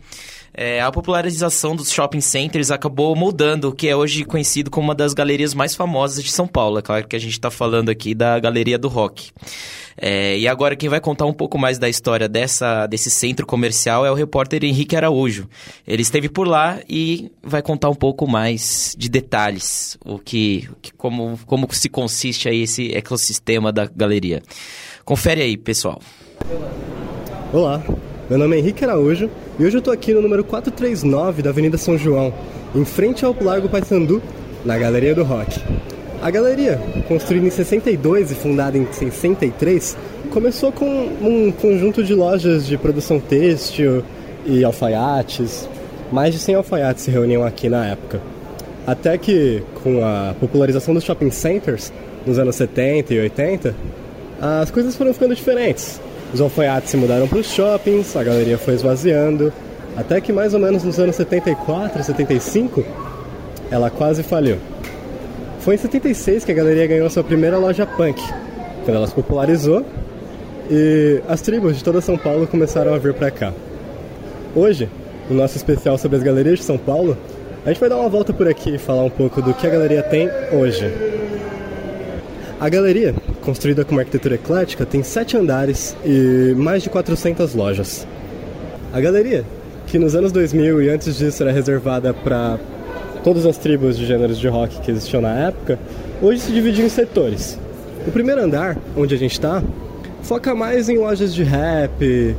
É, 0.53 0.81
a 0.81 0.91
popularização 0.91 1.77
dos 1.77 1.91
shopping 1.91 2.21
centers 2.21 2.71
acabou 2.71 3.15
moldando 3.15 3.69
o 3.69 3.73
que 3.73 3.89
é 3.89 3.95
hoje 3.95 4.25
conhecido 4.25 4.71
como 4.71 4.89
uma 4.89 4.95
das 4.95 5.15
galerias 5.15 5.55
mais 5.55 5.75
famosas 5.75 6.23
de 6.23 6.31
São 6.31 6.47
Paulo. 6.47 6.79
É 6.79 6.83
claro 6.83 7.07
que 7.07 7.17
a 7.17 7.19
gente 7.19 7.33
está 7.33 7.51
falando 7.51 7.89
aqui 7.89 8.15
da 8.15 8.39
Galeria 8.39 8.79
do 8.79 8.89
Rock. 8.89 9.31
É, 9.97 10.39
e 10.39 10.49
agora 10.49 10.75
quem 10.75 10.89
vai 10.89 11.01
contar 11.01 11.27
um 11.27 11.33
pouco 11.33 11.59
mais 11.59 11.79
da 11.79 11.89
história 11.89 12.29
dessa, 12.29 12.87
desse 12.87 13.11
centro 13.11 13.47
comercial 13.47 14.07
é 14.07 14.11
o 14.11 14.15
repórter 14.15 14.65
Henrique 14.65 14.97
Araújo. 14.97 15.49
Ele 15.87 16.03
esteve 16.03 16.29
por 16.29 16.49
lá 16.49 16.81
e 16.89 17.31
vai 17.43 17.61
contar 17.63 17.91
um 17.91 17.95
pouco 17.95 18.27
mais 18.27 18.95
de 18.97 19.09
detalhes, 19.09 19.99
o 20.05 20.19
que, 20.19 20.69
como, 20.97 21.39
como 21.47 21.69
se 21.71 21.89
consiste 21.89 22.49
aí 22.49 22.63
esse 22.63 22.95
ecossistema 22.95 23.71
da 23.71 23.87
galeria. 23.87 24.43
Confere 25.05 25.43
aí, 25.43 25.57
pessoal. 25.57 26.01
Olá, 27.53 27.83
meu 28.31 28.39
nome 28.39 28.55
é 28.55 28.61
Henrique 28.61 28.85
Araújo 28.85 29.29
e 29.59 29.65
hoje 29.65 29.77
eu 29.77 29.81
estou 29.81 29.93
aqui 29.93 30.15
no 30.15 30.23
número 30.23 30.45
439 30.45 31.43
da 31.43 31.51
Avenida 31.51 31.77
São 31.77 31.99
João, 31.99 32.33
em 32.73 32.85
frente 32.85 33.25
ao 33.25 33.35
Largo 33.41 33.69
Paissandu, 33.69 34.23
na 34.65 34.79
Galeria 34.79 35.17
do 35.17 35.25
Rock. 35.25 35.61
A 36.23 36.31
galeria, 36.31 36.81
construída 37.09 37.49
em 37.49 37.51
62 37.51 38.31
e 38.31 38.35
fundada 38.37 38.79
em 38.79 38.87
63, 38.87 39.97
começou 40.31 40.71
com 40.71 40.87
um 41.21 41.51
conjunto 41.51 42.05
de 42.05 42.15
lojas 42.15 42.69
de 42.69 42.79
produção 42.79 43.19
têxtil 43.19 44.05
e 44.47 44.63
alfaiates. 44.63 45.69
Mais 46.13 46.33
de 46.33 46.39
100 46.39 46.55
alfaiates 46.55 47.03
se 47.03 47.11
reuniam 47.11 47.45
aqui 47.45 47.69
na 47.69 47.85
época. 47.85 48.21
Até 48.87 49.19
que, 49.19 49.61
com 49.83 50.05
a 50.05 50.37
popularização 50.39 50.95
dos 50.95 51.03
shopping 51.03 51.33
centers, 51.33 51.93
nos 52.25 52.39
anos 52.39 52.55
70 52.55 53.13
e 53.13 53.19
80, 53.19 53.75
as 54.41 54.71
coisas 54.71 54.95
foram 54.95 55.13
ficando 55.13 55.35
diferentes. 55.35 56.01
Os 56.33 56.41
alfaiates 56.41 56.91
se 56.91 56.97
mudaram 56.97 57.27
para 57.27 57.39
os 57.39 57.47
shoppings, 57.47 58.17
a 58.17 58.23
galeria 58.23 58.57
foi 58.57 58.75
esvaziando, 58.75 59.53
até 59.97 60.21
que 60.21 60.33
mais 60.33 60.55
ou 60.55 60.61
menos 60.61 60.85
nos 60.85 60.99
anos 60.99 61.17
74, 61.17 62.03
75, 62.05 62.85
ela 63.71 63.91
quase 63.91 64.23
faliu. 64.23 64.59
Foi 65.61 65.75
em 65.75 65.79
76 65.79 66.45
que 66.45 66.53
a 66.53 66.55
galeria 66.55 66.87
ganhou 66.87 67.11
sua 67.11 67.25
primeira 67.25 67.59
loja 67.59 67.85
punk, 67.85 68.23
quando 68.85 68.97
ela 68.97 69.07
se 69.07 69.15
popularizou 69.15 69.85
e 70.71 71.21
as 71.29 71.41
tribos 71.41 71.77
de 71.77 71.83
toda 71.83 72.01
São 72.01 72.17
Paulo 72.17 72.47
começaram 72.47 72.95
a 72.95 72.99
vir 72.99 73.13
para 73.13 73.31
cá. 73.31 73.53
Hoje, 74.55 74.89
no 75.29 75.37
nosso 75.37 75.57
especial 75.57 75.99
sobre 75.99 76.17
as 76.17 76.23
galerias 76.23 76.61
de 76.61 76.65
São 76.65 76.79
Paulo, 76.79 77.19
a 77.67 77.69
gente 77.69 77.81
vai 77.81 77.89
dar 77.89 77.97
uma 77.97 78.09
volta 78.09 78.33
por 78.33 78.49
aqui 78.49 78.77
e 78.77 78.79
falar 78.79 79.03
um 79.03 79.11
pouco 79.11 79.43
do 79.43 79.53
que 79.53 79.67
a 79.67 79.71
galeria 79.71 80.03
tem 80.03 80.31
hoje. 80.53 80.91
A 82.61 82.69
galeria, 82.69 83.15
construída 83.41 83.85
com 83.85 83.93
uma 83.93 84.03
arquitetura 84.03 84.35
eclética, 84.35 84.87
tem 84.87 85.03
sete 85.03 85.37
andares 85.37 85.97
e 86.05 86.55
mais 86.57 86.83
de 86.83 86.91
400 86.91 87.55
lojas. 87.55 88.07
A 88.93 89.01
galeria, 89.01 89.45
que 89.87 89.99
nos 89.99 90.15
anos 90.15 90.33
2000 90.33 90.83
e 90.83 90.89
antes 90.89 91.17
disso 91.17 91.43
era 91.43 91.53
reservada 91.53 92.13
para 92.13 92.59
todas 93.23 93.47
as 93.47 93.57
tribos 93.57 93.97
de 93.97 94.07
gêneros 94.07 94.39
de 94.39 94.49
rock 94.49 94.81
que 94.81 94.91
existiam 94.91 95.21
na 95.21 95.33
época, 95.49 95.79
hoje 96.23 96.41
se 96.41 96.53
dividiu 96.53 96.87
em 96.87 96.89
setores. 96.89 97.59
O 98.07 98.11
primeiro 98.11 98.43
andar, 98.43 98.79
onde 98.97 99.15
a 99.15 99.19
gente 99.19 99.33
está, 99.33 99.63
foca 100.23 100.55
mais 100.55 100.89
em 100.89 100.99
lojas 100.99 101.35
de 101.35 101.43
rap, 101.43 102.37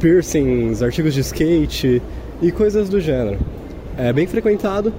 piercings, 0.00 0.82
artigos 0.82 1.14
de 1.14 1.20
skate 1.20 2.02
e 2.40 2.52
coisas 2.52 2.88
do 2.88 3.00
gênero. 3.00 3.38
É 3.96 4.12
bem 4.12 4.26
frequentado 4.26 4.92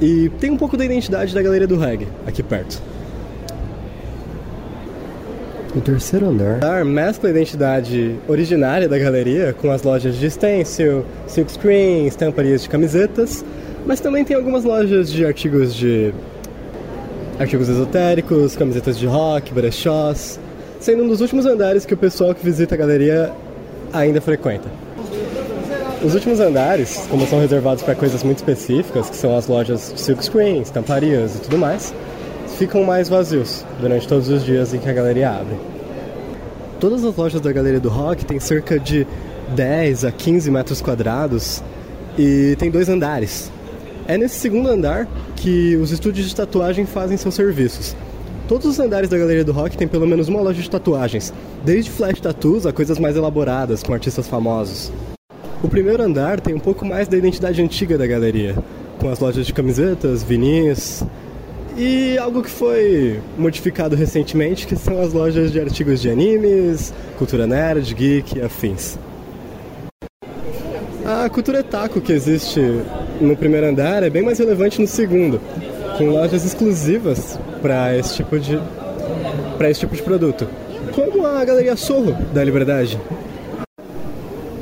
e 0.00 0.30
tem 0.40 0.50
um 0.50 0.56
pouco 0.56 0.76
da 0.76 0.84
identidade 0.84 1.34
da 1.34 1.42
galeria 1.42 1.66
do 1.66 1.78
reggae 1.78 2.06
aqui 2.26 2.42
perto. 2.42 2.80
O 5.76 5.80
terceiro 5.80 6.30
andar 6.30 6.84
mescla 6.84 7.28
a 7.28 7.32
identidade 7.32 8.16
originária 8.26 8.88
da 8.88 8.98
galeria 8.98 9.52
com 9.52 9.70
as 9.70 9.82
lojas 9.82 10.16
de 10.16 10.30
stencil, 10.30 11.04
silkscreen, 11.26 12.06
estamparias 12.06 12.62
de 12.62 12.68
camisetas 12.68 13.44
mas 13.86 14.00
também 14.00 14.24
tem 14.24 14.36
algumas 14.36 14.64
lojas 14.64 15.10
de 15.10 15.24
artigos 15.24 15.72
de 15.72 16.12
artigos 17.38 17.68
esotéricos, 17.68 18.56
camisetas 18.56 18.98
de 18.98 19.06
rock, 19.06 19.54
brechós, 19.54 20.40
sendo 20.80 21.04
um 21.04 21.08
dos 21.08 21.20
últimos 21.20 21.46
andares 21.46 21.86
que 21.86 21.94
o 21.94 21.96
pessoal 21.96 22.34
que 22.34 22.44
visita 22.44 22.74
a 22.74 22.78
galeria 22.78 23.30
ainda 23.92 24.20
frequenta. 24.20 24.68
Os 26.04 26.14
últimos 26.14 26.40
andares, 26.40 27.06
como 27.08 27.26
são 27.26 27.40
reservados 27.40 27.82
para 27.82 27.94
coisas 27.94 28.22
muito 28.24 28.38
específicas, 28.38 29.08
que 29.08 29.16
são 29.16 29.36
as 29.36 29.46
lojas 29.46 29.92
de 29.94 30.00
silkscreen, 30.00 30.60
estamparias 30.60 31.36
e 31.36 31.40
tudo 31.40 31.56
mais, 31.56 31.94
ficam 32.56 32.82
mais 32.84 33.08
vazios 33.08 33.64
durante 33.80 34.08
todos 34.08 34.28
os 34.28 34.44
dias 34.44 34.72
em 34.72 34.78
que 34.78 34.88
a 34.88 34.92
galeria 34.92 35.30
abre. 35.30 35.56
Todas 36.80 37.04
as 37.04 37.14
lojas 37.14 37.40
da 37.40 37.52
Galeria 37.52 37.80
do 37.80 37.88
Rock 37.88 38.24
têm 38.24 38.38
cerca 38.38 38.78
de 38.78 39.06
10 39.54 40.04
a 40.04 40.12
15 40.12 40.50
metros 40.50 40.80
quadrados 40.82 41.62
e 42.18 42.56
tem 42.58 42.70
dois 42.70 42.88
andares, 42.88 43.50
é 44.08 44.16
nesse 44.16 44.36
segundo 44.36 44.68
andar 44.68 45.08
que 45.36 45.76
os 45.76 45.90
estúdios 45.90 46.28
de 46.28 46.36
tatuagem 46.36 46.86
fazem 46.86 47.16
seus 47.16 47.34
serviços. 47.34 47.96
Todos 48.48 48.66
os 48.66 48.78
andares 48.78 49.08
da 49.08 49.18
Galeria 49.18 49.44
do 49.44 49.52
Rock 49.52 49.76
têm 49.76 49.88
pelo 49.88 50.06
menos 50.06 50.28
uma 50.28 50.40
loja 50.40 50.62
de 50.62 50.70
tatuagens, 50.70 51.32
desde 51.64 51.90
flash 51.90 52.20
tattoos 52.20 52.66
a 52.66 52.72
coisas 52.72 52.98
mais 52.98 53.16
elaboradas, 53.16 53.82
com 53.82 53.92
artistas 53.92 54.28
famosos. 54.28 54.92
O 55.62 55.68
primeiro 55.68 56.02
andar 56.02 56.40
tem 56.40 56.54
um 56.54 56.60
pouco 56.60 56.84
mais 56.84 57.08
da 57.08 57.16
identidade 57.16 57.60
antiga 57.60 57.98
da 57.98 58.06
galeria, 58.06 58.54
com 59.00 59.08
as 59.08 59.18
lojas 59.18 59.46
de 59.46 59.52
camisetas, 59.52 60.22
vinis 60.22 61.04
e 61.76 62.16
algo 62.16 62.42
que 62.42 62.50
foi 62.50 63.20
modificado 63.36 63.94
recentemente, 63.94 64.66
que 64.66 64.76
são 64.76 65.00
as 65.00 65.12
lojas 65.12 65.52
de 65.52 65.60
artigos 65.60 66.00
de 66.00 66.10
animes, 66.10 66.92
cultura 67.18 67.46
nerd, 67.46 67.94
geek 67.94 68.38
e 68.38 68.40
afins. 68.40 68.98
A 71.04 71.28
cultura 71.28 71.62
taco 71.62 72.00
que 72.00 72.12
existe 72.12 72.60
no 73.20 73.36
primeiro 73.36 73.66
andar 73.66 74.02
é 74.02 74.10
bem 74.10 74.22
mais 74.22 74.38
relevante 74.38 74.80
no 74.80 74.86
segundo, 74.86 75.40
com 75.98 76.08
lojas 76.08 76.44
exclusivas 76.44 77.38
para 77.60 77.96
esse 77.96 78.16
tipo 78.16 78.38
de 78.38 78.58
para 79.56 79.70
esse 79.70 79.80
tipo 79.80 79.94
de 79.94 80.02
produto, 80.02 80.48
como 80.92 81.26
a 81.26 81.44
Galeria 81.44 81.76
Sorro 81.76 82.12
da 82.34 82.42
Liberdade. 82.42 83.00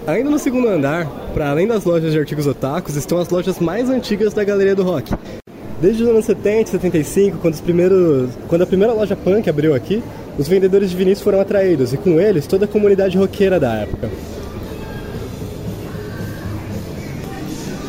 Ainda 0.07 0.29
no 0.29 0.39
segundo 0.39 0.69
andar, 0.69 1.07
para 1.33 1.51
além 1.51 1.67
das 1.67 1.85
lojas 1.85 2.13
de 2.13 2.19
artigos 2.19 2.47
otakus, 2.47 2.95
estão 2.95 3.19
as 3.19 3.31
lojas 3.31 3.59
mais 3.59 3.89
antigas 3.89 4.35
da 4.35 4.45
Galeria 4.45 4.77
do 4.77 4.83
Rock. 4.83 5.13
Desde 5.85 6.03
os 6.03 6.09
anos 6.09 6.25
70 6.25 6.63
e 6.63 6.73
75, 6.73 7.37
quando, 7.43 7.53
os 7.53 7.61
primeiros, 7.61 8.31
quando 8.49 8.63
a 8.63 8.67
primeira 8.67 8.95
loja 8.95 9.15
punk 9.15 9.51
abriu 9.51 9.75
aqui, 9.75 10.03
os 10.39 10.49
vendedores 10.49 10.89
de 10.89 10.97
vinis 10.97 11.21
foram 11.21 11.39
atraídos 11.39 11.93
e 11.93 11.99
com 11.99 12.19
eles 12.19 12.47
toda 12.47 12.65
a 12.65 12.69
comunidade 12.69 13.19
roqueira 13.19 13.61
da 13.61 13.75
época. 13.75 14.09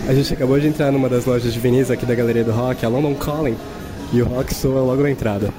A 0.09 0.13
gente 0.13 0.33
acabou 0.33 0.59
de 0.59 0.67
entrar 0.67 0.91
numa 0.91 1.07
das 1.07 1.23
lojas 1.23 1.53
de 1.53 1.57
vinis 1.57 1.89
aqui 1.89 2.05
da 2.05 2.13
Galeria 2.13 2.43
do 2.43 2.51
Rock, 2.51 2.85
a 2.85 2.89
London 2.89 3.15
Calling, 3.15 3.55
e 4.11 4.21
o 4.21 4.25
rock 4.25 4.53
soa 4.53 4.81
logo 4.81 5.01
na 5.01 5.11
entrada. 5.11 5.53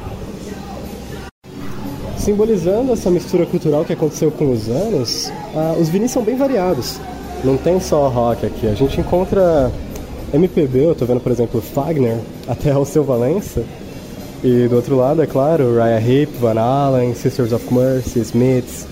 simbolizando 2.19 2.93
essa 2.93 3.11
mistura 3.11 3.47
cultural 3.47 3.83
que 3.83 3.95
aconteceu 3.95 4.31
com 4.31 4.53
os 4.53 4.69
anos, 4.69 5.33
uh, 5.55 5.81
os 5.81 5.89
vinis 5.89 6.11
são 6.11 6.23
bem 6.23 6.37
variados. 6.37 7.01
Não 7.43 7.57
tem 7.57 7.81
só 7.81 8.09
rock 8.09 8.45
aqui, 8.45 8.67
a 8.67 8.75
gente 8.75 9.01
encontra 9.01 9.73
MPB, 10.37 10.85
eu 10.85 10.95
tô 10.95 11.07
vendo, 11.07 11.21
por 11.21 11.33
exemplo, 11.33 11.61
Fagner, 11.61 12.19
até 12.47 12.71
Alceu 12.71 13.03
Valença. 13.03 13.65
E 14.45 14.69
do 14.69 14.77
outro 14.77 14.95
lado, 14.97 15.23
é 15.23 15.27
claro, 15.27 15.77
Raya 15.77 15.99
Heep, 15.99 16.33
Van 16.39 16.61
Allen, 16.61 17.15
Sisters 17.15 17.53
of 17.53 17.73
Mercy, 17.73 18.21
Smiths. 18.21 18.87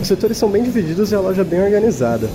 Os 0.00 0.06
setores 0.06 0.36
são 0.36 0.48
bem 0.48 0.62
divididos 0.62 1.10
e 1.10 1.14
a 1.14 1.20
loja 1.20 1.42
é 1.42 1.44
bem 1.44 1.60
organizada. 1.60 2.28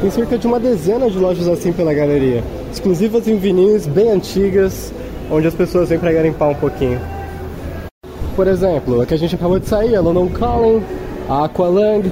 Tem 0.00 0.10
cerca 0.10 0.36
de 0.36 0.46
uma 0.46 0.60
dezena 0.60 1.08
de 1.08 1.16
lojas 1.16 1.48
assim 1.48 1.72
pela 1.72 1.94
galeria, 1.94 2.42
exclusivas 2.72 3.26
em 3.28 3.38
vinis 3.38 3.86
bem 3.86 4.10
antigas, 4.10 4.92
onde 5.30 5.46
as 5.46 5.54
pessoas 5.54 5.88
vêm 5.88 5.98
para 5.98 6.12
garimpar 6.12 6.50
um 6.50 6.54
pouquinho. 6.54 7.00
Por 8.34 8.46
exemplo, 8.46 9.00
a 9.00 9.06
que 9.06 9.14
a 9.14 9.16
gente 9.16 9.34
acabou 9.34 9.58
de 9.58 9.66
sair, 9.66 9.94
a 9.94 10.00
London 10.00 10.28
Calling, 10.28 10.82
a 11.28 11.44
Aqualung 11.44 12.02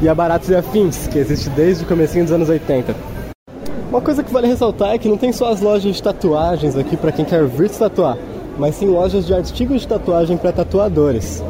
e 0.00 0.08
a 0.08 0.14
Baratos 0.14 0.48
e 0.48 0.54
Afins, 0.54 1.08
que 1.08 1.18
existe 1.18 1.50
desde 1.50 1.84
o 1.84 1.86
comecinho 1.86 2.24
dos 2.24 2.32
anos 2.32 2.48
80. 2.48 2.94
Uma 3.90 4.00
coisa 4.00 4.22
que 4.22 4.32
vale 4.32 4.46
ressaltar 4.46 4.90
é 4.90 4.98
que 4.98 5.08
não 5.08 5.16
tem 5.16 5.32
só 5.32 5.50
as 5.50 5.60
lojas 5.60 5.96
de 5.96 6.02
tatuagens 6.02 6.76
aqui 6.76 6.96
para 6.96 7.10
quem 7.10 7.24
quer 7.24 7.44
vir 7.46 7.68
se 7.68 7.78
tatuar, 7.78 8.16
mas 8.58 8.76
sim 8.76 8.86
lojas 8.86 9.26
de 9.26 9.34
artigos 9.34 9.80
de 9.80 9.88
tatuagem 9.88 10.36
para 10.36 10.52
tatuadores, 10.52 11.42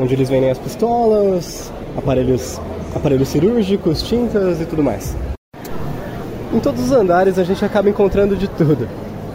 onde 0.00 0.12
eles 0.12 0.28
vendem 0.28 0.50
as 0.50 0.58
pistolas, 0.58 1.72
aparelhos, 1.96 2.60
aparelhos 2.94 3.28
cirúrgicos, 3.28 4.02
tintas 4.02 4.60
e 4.60 4.66
tudo 4.66 4.82
mais. 4.82 5.16
Em 6.52 6.60
todos 6.60 6.84
os 6.84 6.92
andares 6.92 7.38
a 7.38 7.44
gente 7.44 7.64
acaba 7.64 7.88
encontrando 7.88 8.36
de 8.36 8.48
tudo. 8.48 8.86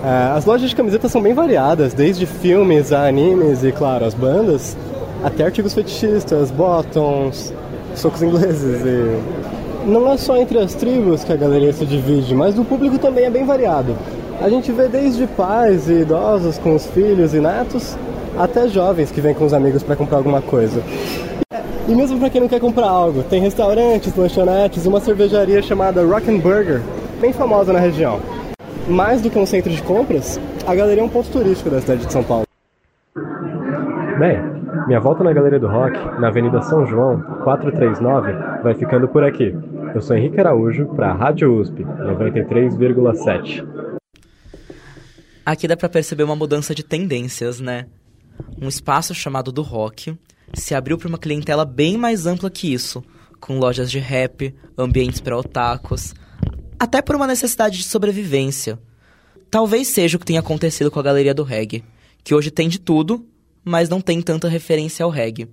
É, 0.03 0.37
as 0.37 0.45
lojas 0.45 0.69
de 0.69 0.75
camisetas 0.75 1.11
são 1.11 1.21
bem 1.21 1.33
variadas, 1.33 1.93
desde 1.93 2.25
filmes 2.25 2.93
a 2.93 3.07
animes 3.07 3.63
e, 3.63 3.71
claro, 3.71 4.05
as 4.05 4.13
bandas, 4.13 4.77
até 5.23 5.43
artigos 5.43 5.73
fetichistas, 5.73 6.51
bottoms, 6.51 7.53
socos 7.95 8.21
ingleses 8.21 8.85
e... 8.85 9.49
Não 9.85 10.11
é 10.11 10.17
só 10.17 10.35
entre 10.37 10.59
as 10.59 10.73
tribos 10.73 11.23
que 11.23 11.31
a 11.31 11.37
galeria 11.37 11.71
se 11.71 11.85
divide, 11.85 12.35
mas 12.35 12.59
o 12.59 12.65
público 12.65 12.99
também 12.99 13.25
é 13.25 13.29
bem 13.29 13.45
variado. 13.45 13.95
A 14.41 14.49
gente 14.49 14.71
vê 14.71 14.87
desde 14.87 15.25
pais 15.25 15.89
e 15.89 16.01
idosos 16.01 16.57
com 16.57 16.75
os 16.75 16.85
filhos 16.87 17.33
e 17.33 17.39
netos, 17.39 17.97
até 18.37 18.67
jovens 18.67 19.09
que 19.11 19.21
vêm 19.21 19.33
com 19.33 19.45
os 19.45 19.53
amigos 19.53 19.81
para 19.81 19.95
comprar 19.95 20.17
alguma 20.17 20.41
coisa. 20.41 20.81
E 21.87 21.95
mesmo 21.95 22.19
para 22.19 22.29
quem 22.29 22.39
não 22.39 22.47
quer 22.47 22.59
comprar 22.59 22.87
algo, 22.87 23.23
tem 23.23 23.41
restaurantes, 23.41 24.15
lanchonetes 24.15 24.85
e 24.85 24.87
uma 24.87 24.99
cervejaria 24.99 25.61
chamada 25.61 26.05
Rock 26.05 26.29
and 26.29 26.37
Burger, 26.37 26.81
bem 27.19 27.33
famosa 27.33 27.73
na 27.73 27.79
região. 27.79 28.19
Mais 28.87 29.21
do 29.21 29.29
que 29.29 29.39
um 29.39 29.45
centro 29.45 29.71
de 29.71 29.81
compras, 29.81 30.39
a 30.67 30.75
galeria 30.75 31.01
é 31.01 31.05
um 31.05 31.09
ponto 31.09 31.29
turístico 31.29 31.69
da 31.69 31.81
cidade 31.81 32.05
de 32.05 32.13
São 32.13 32.23
Paulo. 32.23 32.45
Bem, 34.19 34.58
minha 34.87 34.99
volta 34.99 35.23
na 35.23 35.33
Galeria 35.33 35.59
do 35.59 35.67
Rock, 35.67 35.97
na 36.19 36.27
Avenida 36.27 36.61
São 36.61 36.85
João, 36.85 37.21
439, 37.43 38.61
vai 38.61 38.73
ficando 38.75 39.07
por 39.07 39.23
aqui. 39.23 39.55
Eu 39.95 40.01
sou 40.01 40.15
Henrique 40.15 40.39
Araújo 40.39 40.85
para 40.95 41.11
a 41.11 41.13
Rádio 41.13 41.59
USP, 41.59 41.83
93,7. 41.83 43.65
Aqui 45.45 45.67
dá 45.67 45.75
para 45.75 45.89
perceber 45.89 46.23
uma 46.23 46.35
mudança 46.35 46.75
de 46.75 46.83
tendências, 46.83 47.59
né? 47.59 47.87
Um 48.61 48.67
espaço 48.67 49.15
chamado 49.15 49.51
do 49.51 49.61
rock 49.61 50.15
se 50.53 50.75
abriu 50.75 50.97
para 50.97 51.07
uma 51.07 51.17
clientela 51.17 51.65
bem 51.65 51.97
mais 51.97 52.25
ampla 52.25 52.49
que 52.49 52.71
isso, 52.71 53.03
com 53.39 53.57
lojas 53.57 53.89
de 53.89 53.99
rap, 53.99 54.53
ambientes 54.77 55.19
para 55.19 55.37
otakus, 55.37 56.13
até 56.79 57.01
por 57.01 57.15
uma 57.15 57.27
necessidade 57.27 57.77
de 57.77 57.83
sobrevivência. 57.83 58.79
Talvez 59.49 59.87
seja 59.87 60.17
o 60.17 60.19
que 60.19 60.25
tenha 60.25 60.39
acontecido 60.39 60.91
com 60.91 60.99
a 60.99 61.03
galeria 61.03 61.33
do 61.33 61.43
reggae, 61.43 61.83
que 62.23 62.35
hoje 62.35 62.51
tem 62.51 62.69
de 62.69 62.79
tudo, 62.79 63.25
mas 63.69 63.87
não 63.87 64.01
tem 64.01 64.19
tanta 64.19 64.49
referência 64.49 65.03
ao 65.03 65.11
reggae. 65.11 65.47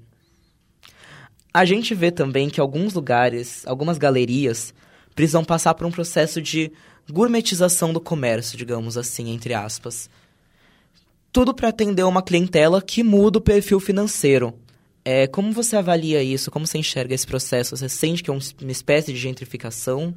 A 1.52 1.64
gente 1.66 1.94
vê 1.94 2.10
também 2.10 2.48
que 2.48 2.60
alguns 2.60 2.94
lugares, 2.94 3.66
algumas 3.66 3.98
galerias, 3.98 4.72
precisam 5.14 5.44
passar 5.44 5.74
por 5.74 5.86
um 5.86 5.90
processo 5.90 6.40
de 6.40 6.72
gourmetização 7.10 7.92
do 7.92 8.00
comércio, 8.00 8.56
digamos 8.56 8.96
assim, 8.96 9.30
entre 9.30 9.52
aspas. 9.52 10.08
Tudo 11.30 11.54
para 11.54 11.68
atender 11.68 12.04
uma 12.04 12.22
clientela 12.22 12.80
que 12.80 13.02
muda 13.02 13.38
o 13.38 13.42
perfil 13.42 13.78
financeiro. 13.78 14.54
É, 15.04 15.26
como 15.26 15.52
você 15.52 15.76
avalia 15.76 16.22
isso? 16.22 16.50
Como 16.50 16.66
você 16.66 16.78
enxerga 16.78 17.14
esse 17.14 17.26
processo? 17.26 17.76
Você 17.76 17.88
sente 17.88 18.22
que 18.22 18.30
é 18.30 18.32
uma 18.32 18.72
espécie 18.72 19.12
de 19.12 19.18
gentrificação? 19.18 20.14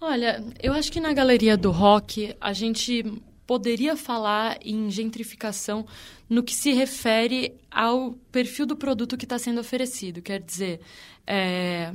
Olha, 0.00 0.44
eu 0.60 0.72
acho 0.72 0.90
que 0.90 1.00
na 1.00 1.12
galeria 1.12 1.56
do 1.56 1.70
rock 1.70 2.34
a 2.40 2.52
gente 2.52 3.22
poderia 3.46 3.96
falar 3.96 4.58
em 4.64 4.90
gentrificação 4.90 5.86
no 6.28 6.42
que 6.42 6.54
se 6.54 6.72
refere 6.72 7.54
ao 7.70 8.12
perfil 8.30 8.66
do 8.66 8.76
produto 8.76 9.16
que 9.16 9.24
está 9.24 9.38
sendo 9.38 9.60
oferecido. 9.60 10.22
Quer 10.22 10.40
dizer, 10.40 10.80
é, 11.26 11.92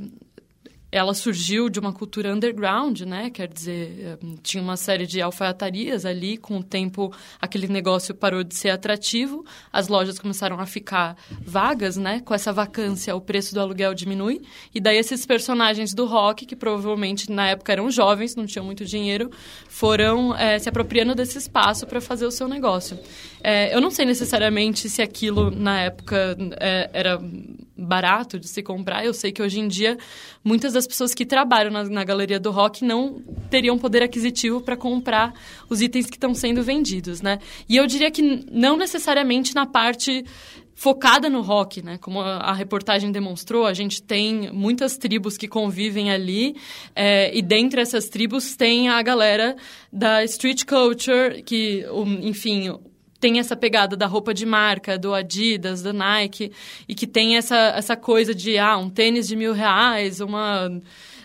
ela 0.90 1.12
surgiu 1.12 1.68
de 1.68 1.78
uma 1.78 1.92
cultura 1.92 2.32
underground, 2.32 3.02
né? 3.02 3.28
Quer 3.28 3.48
dizer, 3.48 4.18
tinha 4.42 4.62
uma 4.62 4.76
série 4.76 5.06
de 5.06 5.20
alfaiatarias 5.20 6.06
ali. 6.06 6.38
Com 6.38 6.58
o 6.58 6.62
tempo, 6.62 7.12
aquele 7.40 7.68
negócio 7.68 8.14
parou 8.14 8.42
de 8.42 8.54
ser 8.54 8.70
atrativo. 8.70 9.44
As 9.70 9.88
lojas 9.88 10.18
começaram 10.18 10.58
a 10.58 10.64
ficar 10.64 11.16
vagas, 11.42 11.98
né? 11.98 12.20
Com 12.20 12.32
essa 12.32 12.52
vacância, 12.52 13.14
o 13.14 13.20
preço 13.20 13.54
do 13.54 13.60
aluguel 13.60 13.92
diminui. 13.92 14.40
E 14.74 14.80
daí 14.80 14.96
esses 14.96 15.26
personagens 15.26 15.92
do 15.92 16.06
rock, 16.06 16.46
que 16.46 16.56
provavelmente 16.56 17.30
na 17.30 17.48
época 17.48 17.72
eram 17.72 17.90
jovens, 17.90 18.34
não 18.34 18.46
tinham 18.46 18.64
muito 18.64 18.84
dinheiro, 18.86 19.30
foram 19.68 20.34
é, 20.36 20.58
se 20.58 20.70
apropriando 20.70 21.14
desse 21.14 21.36
espaço 21.36 21.86
para 21.86 22.00
fazer 22.00 22.24
o 22.24 22.30
seu 22.30 22.48
negócio. 22.48 22.98
É, 23.42 23.74
eu 23.74 23.80
não 23.80 23.90
sei 23.90 24.06
necessariamente 24.06 24.88
se 24.88 25.02
aquilo 25.02 25.50
na 25.50 25.82
época 25.82 26.36
é, 26.58 26.90
era 26.94 27.20
barato 27.78 28.38
de 28.38 28.48
se 28.48 28.62
comprar. 28.62 29.04
Eu 29.04 29.14
sei 29.14 29.30
que 29.30 29.42
hoje 29.42 29.60
em 29.60 29.68
dia 29.68 29.96
muitas 30.42 30.72
das 30.72 30.86
pessoas 30.86 31.14
que 31.14 31.24
trabalham 31.24 31.70
na, 31.70 31.84
na 31.84 32.04
galeria 32.04 32.40
do 32.40 32.50
rock 32.50 32.84
não 32.84 33.22
teriam 33.48 33.78
poder 33.78 34.02
aquisitivo 34.02 34.60
para 34.60 34.76
comprar 34.76 35.32
os 35.68 35.80
itens 35.80 36.06
que 36.06 36.16
estão 36.16 36.34
sendo 36.34 36.62
vendidos, 36.62 37.22
né? 37.22 37.38
E 37.68 37.76
eu 37.76 37.86
diria 37.86 38.10
que 38.10 38.22
não 38.50 38.76
necessariamente 38.76 39.54
na 39.54 39.66
parte 39.66 40.24
focada 40.78 41.28
no 41.28 41.40
rock, 41.40 41.82
né? 41.82 41.98
Como 41.98 42.20
a, 42.20 42.52
reportagem 42.52 43.10
demonstrou, 43.10 43.66
a 43.66 43.74
gente 43.74 44.00
tem 44.00 44.48
muitas 44.52 44.96
tribos 44.96 45.36
que 45.36 45.48
convivem 45.48 46.12
ali 46.12 46.54
é, 46.94 47.36
e 47.36 47.42
dentre 47.42 47.80
essas 47.80 48.08
tribos 48.08 48.54
tem 48.54 48.88
a 48.88 49.02
galera 49.02 49.56
da 49.92 50.22
street 50.22 50.64
culture, 50.64 51.42
que, 51.42 51.84
enfim, 52.22 52.78
tem 53.20 53.38
essa 53.38 53.56
pegada 53.56 53.96
da 53.96 54.06
roupa 54.06 54.32
de 54.32 54.46
marca, 54.46 54.98
do 54.98 55.12
Adidas, 55.12 55.82
da 55.82 55.92
Nike, 55.92 56.52
e 56.88 56.94
que 56.94 57.06
tem 57.06 57.36
essa, 57.36 57.56
essa 57.76 57.96
coisa 57.96 58.34
de, 58.34 58.58
ah, 58.58 58.76
um 58.76 58.88
tênis 58.88 59.26
de 59.26 59.34
mil 59.34 59.52
reais, 59.52 60.20
uma 60.20 60.70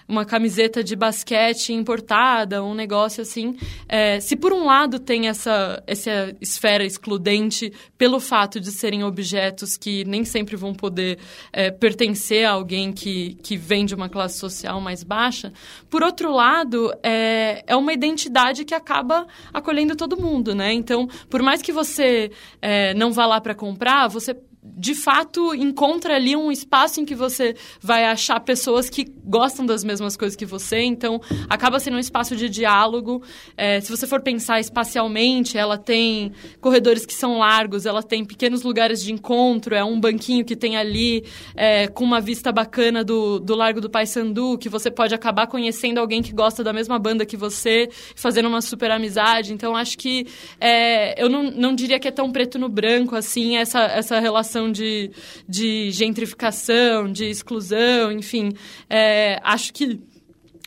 uma 0.07 0.25
camiseta 0.25 0.83
de 0.83 0.95
basquete 0.95 1.73
importada, 1.73 2.63
um 2.63 2.73
negócio 2.73 3.21
assim. 3.21 3.55
É, 3.87 4.19
se 4.19 4.35
por 4.35 4.53
um 4.53 4.65
lado 4.65 4.99
tem 4.99 5.27
essa, 5.27 5.81
essa 5.87 6.35
esfera 6.41 6.85
excludente 6.85 7.71
pelo 7.97 8.19
fato 8.19 8.59
de 8.59 8.71
serem 8.71 9.03
objetos 9.03 9.77
que 9.77 10.03
nem 10.05 10.25
sempre 10.25 10.55
vão 10.55 10.73
poder 10.73 11.19
é, 11.51 11.71
pertencer 11.71 12.45
a 12.45 12.51
alguém 12.51 12.91
que, 12.91 13.35
que 13.43 13.57
vem 13.57 13.85
de 13.85 13.95
uma 13.95 14.09
classe 14.09 14.37
social 14.37 14.79
mais 14.81 15.03
baixa, 15.03 15.51
por 15.89 16.03
outro 16.03 16.31
lado, 16.31 16.93
é, 17.03 17.63
é 17.67 17.75
uma 17.75 17.93
identidade 17.93 18.65
que 18.65 18.73
acaba 18.73 19.27
acolhendo 19.53 19.95
todo 19.95 20.19
mundo, 20.19 20.53
né? 20.55 20.73
Então, 20.73 21.07
por 21.29 21.41
mais 21.41 21.61
que 21.61 21.71
você 21.71 22.31
é, 22.61 22.93
não 22.93 23.11
vá 23.11 23.25
lá 23.25 23.39
para 23.39 23.55
comprar, 23.55 24.07
você 24.07 24.35
de 24.63 24.95
fato 24.95 25.53
encontra 25.53 26.15
ali 26.15 26.35
um 26.35 26.51
espaço 26.51 27.01
em 27.01 27.05
que 27.05 27.13
você 27.13 27.55
vai 27.81 28.05
achar 28.05 28.39
pessoas 28.39 28.89
que 28.89 29.05
gostam 29.25 29.65
das 29.65 29.83
mesmas 29.83 30.15
coisas 30.15 30.35
que 30.35 30.45
você, 30.45 30.81
então 30.81 31.19
acaba 31.49 31.79
sendo 31.79 31.97
um 31.97 31.99
espaço 31.99 32.35
de 32.35 32.47
diálogo. 32.47 33.21
É, 33.57 33.81
se 33.81 33.89
você 33.89 34.07
for 34.07 34.21
pensar 34.21 34.59
espacialmente, 34.61 35.57
ela 35.57 35.77
tem 35.77 36.31
corredores 36.61 37.05
que 37.05 37.13
são 37.13 37.39
largos, 37.39 37.85
ela 37.85 38.01
tem 38.01 38.23
pequenos 38.23 38.63
lugares 38.63 39.03
de 39.03 39.11
encontro, 39.11 39.75
é 39.75 39.83
um 39.83 39.99
banquinho 39.99 40.45
que 40.45 40.55
tem 40.55 40.77
ali 40.77 41.25
é, 41.55 41.87
com 41.87 42.05
uma 42.05 42.21
vista 42.21 42.51
bacana 42.51 43.03
do, 43.03 43.39
do 43.39 43.55
Largo 43.55 43.81
do 43.81 43.89
Paissandu, 43.89 44.57
que 44.57 44.69
você 44.69 44.89
pode 44.89 45.13
acabar 45.13 45.47
conhecendo 45.47 45.97
alguém 45.97 46.21
que 46.21 46.31
gosta 46.31 46.63
da 46.63 46.71
mesma 46.71 46.97
banda 46.97 47.25
que 47.25 47.35
você, 47.35 47.89
fazendo 48.15 48.47
uma 48.47 48.61
super 48.61 48.91
amizade. 48.91 49.53
Então 49.53 49.75
acho 49.75 49.97
que 49.97 50.25
é, 50.59 51.21
eu 51.21 51.27
não, 51.27 51.43
não 51.43 51.75
diria 51.75 51.99
que 51.99 52.07
é 52.07 52.11
tão 52.11 52.31
preto 52.31 52.57
no 52.57 52.69
branco 52.69 53.15
assim 53.15 53.57
essa, 53.57 53.81
essa 53.81 54.19
relação 54.19 54.52
situação 54.53 54.71
de, 54.71 55.11
de 55.47 55.91
gentrificação, 55.91 57.11
de 57.11 57.25
exclusão, 57.25 58.11
enfim. 58.11 58.53
É, 58.89 59.39
acho 59.43 59.73
que 59.73 59.99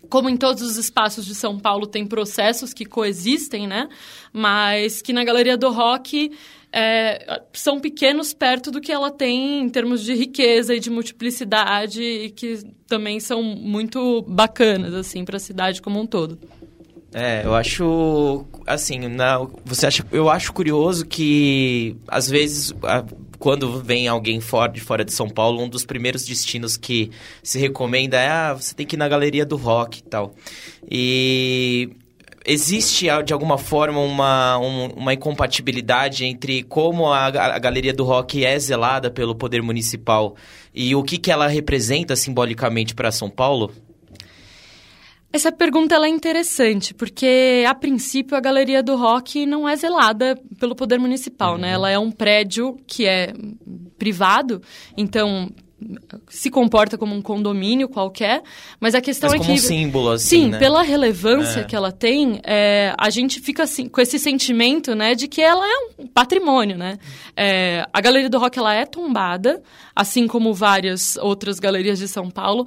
como 0.08 0.28
em 0.28 0.36
todos 0.36 0.62
os 0.62 0.76
espaços 0.76 1.24
de 1.24 1.34
São 1.34 1.58
Paulo 1.58 1.86
tem 1.86 2.06
processos 2.06 2.72
que 2.72 2.84
coexistem, 2.84 3.66
né? 3.66 3.88
Mas 4.32 5.02
que 5.02 5.12
na 5.12 5.24
Galeria 5.24 5.56
do 5.56 5.70
Rock 5.70 6.30
é, 6.72 7.42
são 7.52 7.80
pequenos 7.80 8.32
perto 8.32 8.70
do 8.70 8.80
que 8.80 8.92
ela 8.92 9.10
tem 9.10 9.62
em 9.62 9.68
termos 9.68 10.04
de 10.04 10.14
riqueza 10.14 10.74
e 10.74 10.80
de 10.80 10.90
multiplicidade 10.90 12.02
e 12.02 12.30
que 12.30 12.62
também 12.86 13.18
são 13.18 13.42
muito 13.42 14.22
bacanas 14.28 14.94
assim 14.94 15.24
para 15.24 15.38
a 15.38 15.40
cidade 15.40 15.82
como 15.82 16.00
um 16.00 16.06
todo. 16.06 16.38
É, 17.18 17.46
eu 17.46 17.54
acho 17.54 18.44
assim, 18.66 19.08
na, 19.08 19.38
você 19.64 19.86
acha, 19.86 20.06
eu 20.12 20.28
acho 20.28 20.52
curioso 20.52 21.06
que 21.06 21.96
às 22.06 22.28
vezes 22.28 22.74
a, 22.82 23.02
quando 23.38 23.80
vem 23.82 24.08
alguém 24.08 24.40
fora 24.40 24.72
de 24.72 24.80
fora 24.80 25.04
de 25.04 25.12
São 25.12 25.28
Paulo, 25.28 25.62
um 25.62 25.68
dos 25.68 25.84
primeiros 25.84 26.24
destinos 26.24 26.76
que 26.76 27.10
se 27.42 27.58
recomenda 27.58 28.18
é 28.18 28.28
ah, 28.28 28.54
você 28.54 28.74
tem 28.74 28.86
que 28.86 28.96
ir 28.96 28.98
na 28.98 29.08
galeria 29.08 29.44
do 29.44 29.56
rock 29.56 29.98
e 29.98 30.02
tal. 30.02 30.34
E 30.90 31.90
existe 32.46 33.06
de 33.24 33.32
alguma 33.32 33.58
forma 33.58 34.00
uma, 34.00 34.58
um, 34.58 34.86
uma 34.90 35.12
incompatibilidade 35.12 36.24
entre 36.24 36.62
como 36.62 37.06
a, 37.12 37.26
a, 37.26 37.58
galeria 37.58 37.92
do 37.92 38.04
rock 38.04 38.44
é 38.44 38.56
zelada 38.58 39.10
pelo 39.10 39.34
poder 39.34 39.62
municipal 39.62 40.36
e 40.72 40.94
o 40.94 41.02
que, 41.02 41.18
que 41.18 41.32
ela 41.32 41.48
representa 41.48 42.14
simbolicamente 42.14 42.94
para 42.94 43.10
São 43.10 43.28
Paulo? 43.28 43.72
Essa 45.36 45.52
pergunta 45.52 45.96
é 45.96 46.08
interessante, 46.08 46.94
porque 46.94 47.62
a 47.68 47.74
princípio 47.74 48.34
a 48.34 48.40
Galeria 48.40 48.82
do 48.82 48.96
Rock 48.96 49.44
não 49.44 49.68
é 49.68 49.76
zelada 49.76 50.34
pelo 50.58 50.74
poder 50.74 50.98
municipal, 50.98 51.58
né? 51.58 51.66
uhum. 51.66 51.68
né? 51.68 51.72
Ela 51.72 51.90
é 51.90 51.98
um 51.98 52.10
prédio 52.10 52.78
que 52.86 53.04
é 53.04 53.34
privado, 53.98 54.62
então 54.96 55.50
se 56.28 56.50
comporta 56.50 56.96
como 56.96 57.14
um 57.14 57.20
condomínio 57.20 57.88
qualquer, 57.88 58.42
mas 58.80 58.94
a 58.94 59.00
questão 59.00 59.30
mas 59.30 59.40
é 59.40 59.44
como 59.44 59.58
que... 59.58 59.64
um 59.64 59.68
símbolo, 59.68 60.10
assim, 60.10 60.44
Sim, 60.44 60.48
né? 60.48 60.58
pela 60.58 60.82
relevância 60.82 61.60
é. 61.60 61.64
que 61.64 61.76
ela 61.76 61.92
tem, 61.92 62.40
é, 62.44 62.94
a 62.98 63.10
gente 63.10 63.40
fica 63.40 63.64
assim, 63.64 63.86
com 63.86 64.00
esse 64.00 64.18
sentimento, 64.18 64.94
né, 64.94 65.14
de 65.14 65.28
que 65.28 65.42
ela 65.42 65.66
é 65.66 66.02
um 66.02 66.06
patrimônio, 66.06 66.78
né? 66.78 66.98
É, 67.36 67.86
a 67.92 68.00
Galeria 68.00 68.30
do 68.30 68.38
Rock, 68.38 68.58
ela 68.58 68.74
é 68.74 68.86
tombada, 68.86 69.62
assim 69.94 70.26
como 70.26 70.54
várias 70.54 71.16
outras 71.18 71.58
galerias 71.58 71.98
de 71.98 72.08
São 72.08 72.30
Paulo. 72.30 72.66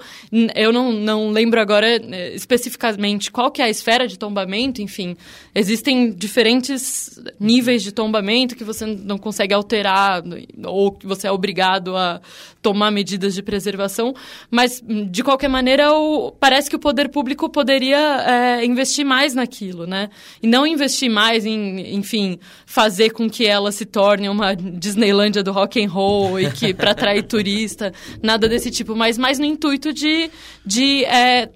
Eu 0.55 0.71
não, 0.71 0.91
não 0.91 1.31
lembro 1.31 1.59
agora 1.59 1.87
é, 1.87 2.35
especificamente 2.35 3.31
qual 3.31 3.51
que 3.51 3.61
é 3.61 3.65
a 3.65 3.69
esfera 3.69 4.07
de 4.07 4.17
tombamento, 4.19 4.81
enfim. 4.81 5.17
Existem 5.53 6.11
diferentes 6.11 7.19
níveis 7.39 7.81
de 7.81 7.91
tombamento 7.91 8.55
que 8.55 8.63
você 8.63 8.85
não 8.85 9.17
consegue 9.17 9.53
alterar 9.53 10.23
ou 10.63 10.91
que 10.91 11.07
você 11.07 11.27
é 11.27 11.31
obrigado 11.31 11.95
a 11.95 12.21
tomar 12.61 12.91
medidas 12.91 13.08
de 13.17 13.41
preservação, 13.41 14.13
mas 14.49 14.83
de 15.09 15.23
qualquer 15.23 15.47
maneira 15.47 15.93
o, 15.93 16.31
parece 16.31 16.69
que 16.69 16.75
o 16.75 16.79
poder 16.79 17.09
público 17.09 17.49
poderia 17.49 17.97
é, 17.97 18.65
investir 18.65 19.05
mais 19.05 19.33
naquilo, 19.33 19.85
né? 19.85 20.09
E 20.41 20.47
não 20.47 20.65
investir 20.65 21.09
mais 21.09 21.45
em, 21.45 21.95
enfim, 21.95 22.39
fazer 22.65 23.11
com 23.11 23.29
que 23.29 23.45
ela 23.45 23.71
se 23.71 23.85
torne 23.85 24.29
uma 24.29 24.55
Disneylândia 24.55 25.43
do 25.43 25.51
rock 25.51 25.83
and 25.83 25.89
roll 25.89 26.39
e 26.39 26.51
que 26.51 26.73
para 26.75 26.91
atrair 26.91 27.23
turista, 27.23 27.93
nada 28.21 28.47
desse 28.47 28.69
tipo, 28.69 28.95
mas 28.95 29.17
mais 29.17 29.39
no 29.39 29.45
intuito 29.45 29.93
de, 29.93 30.29
de 30.65 31.05
é, 31.05 31.49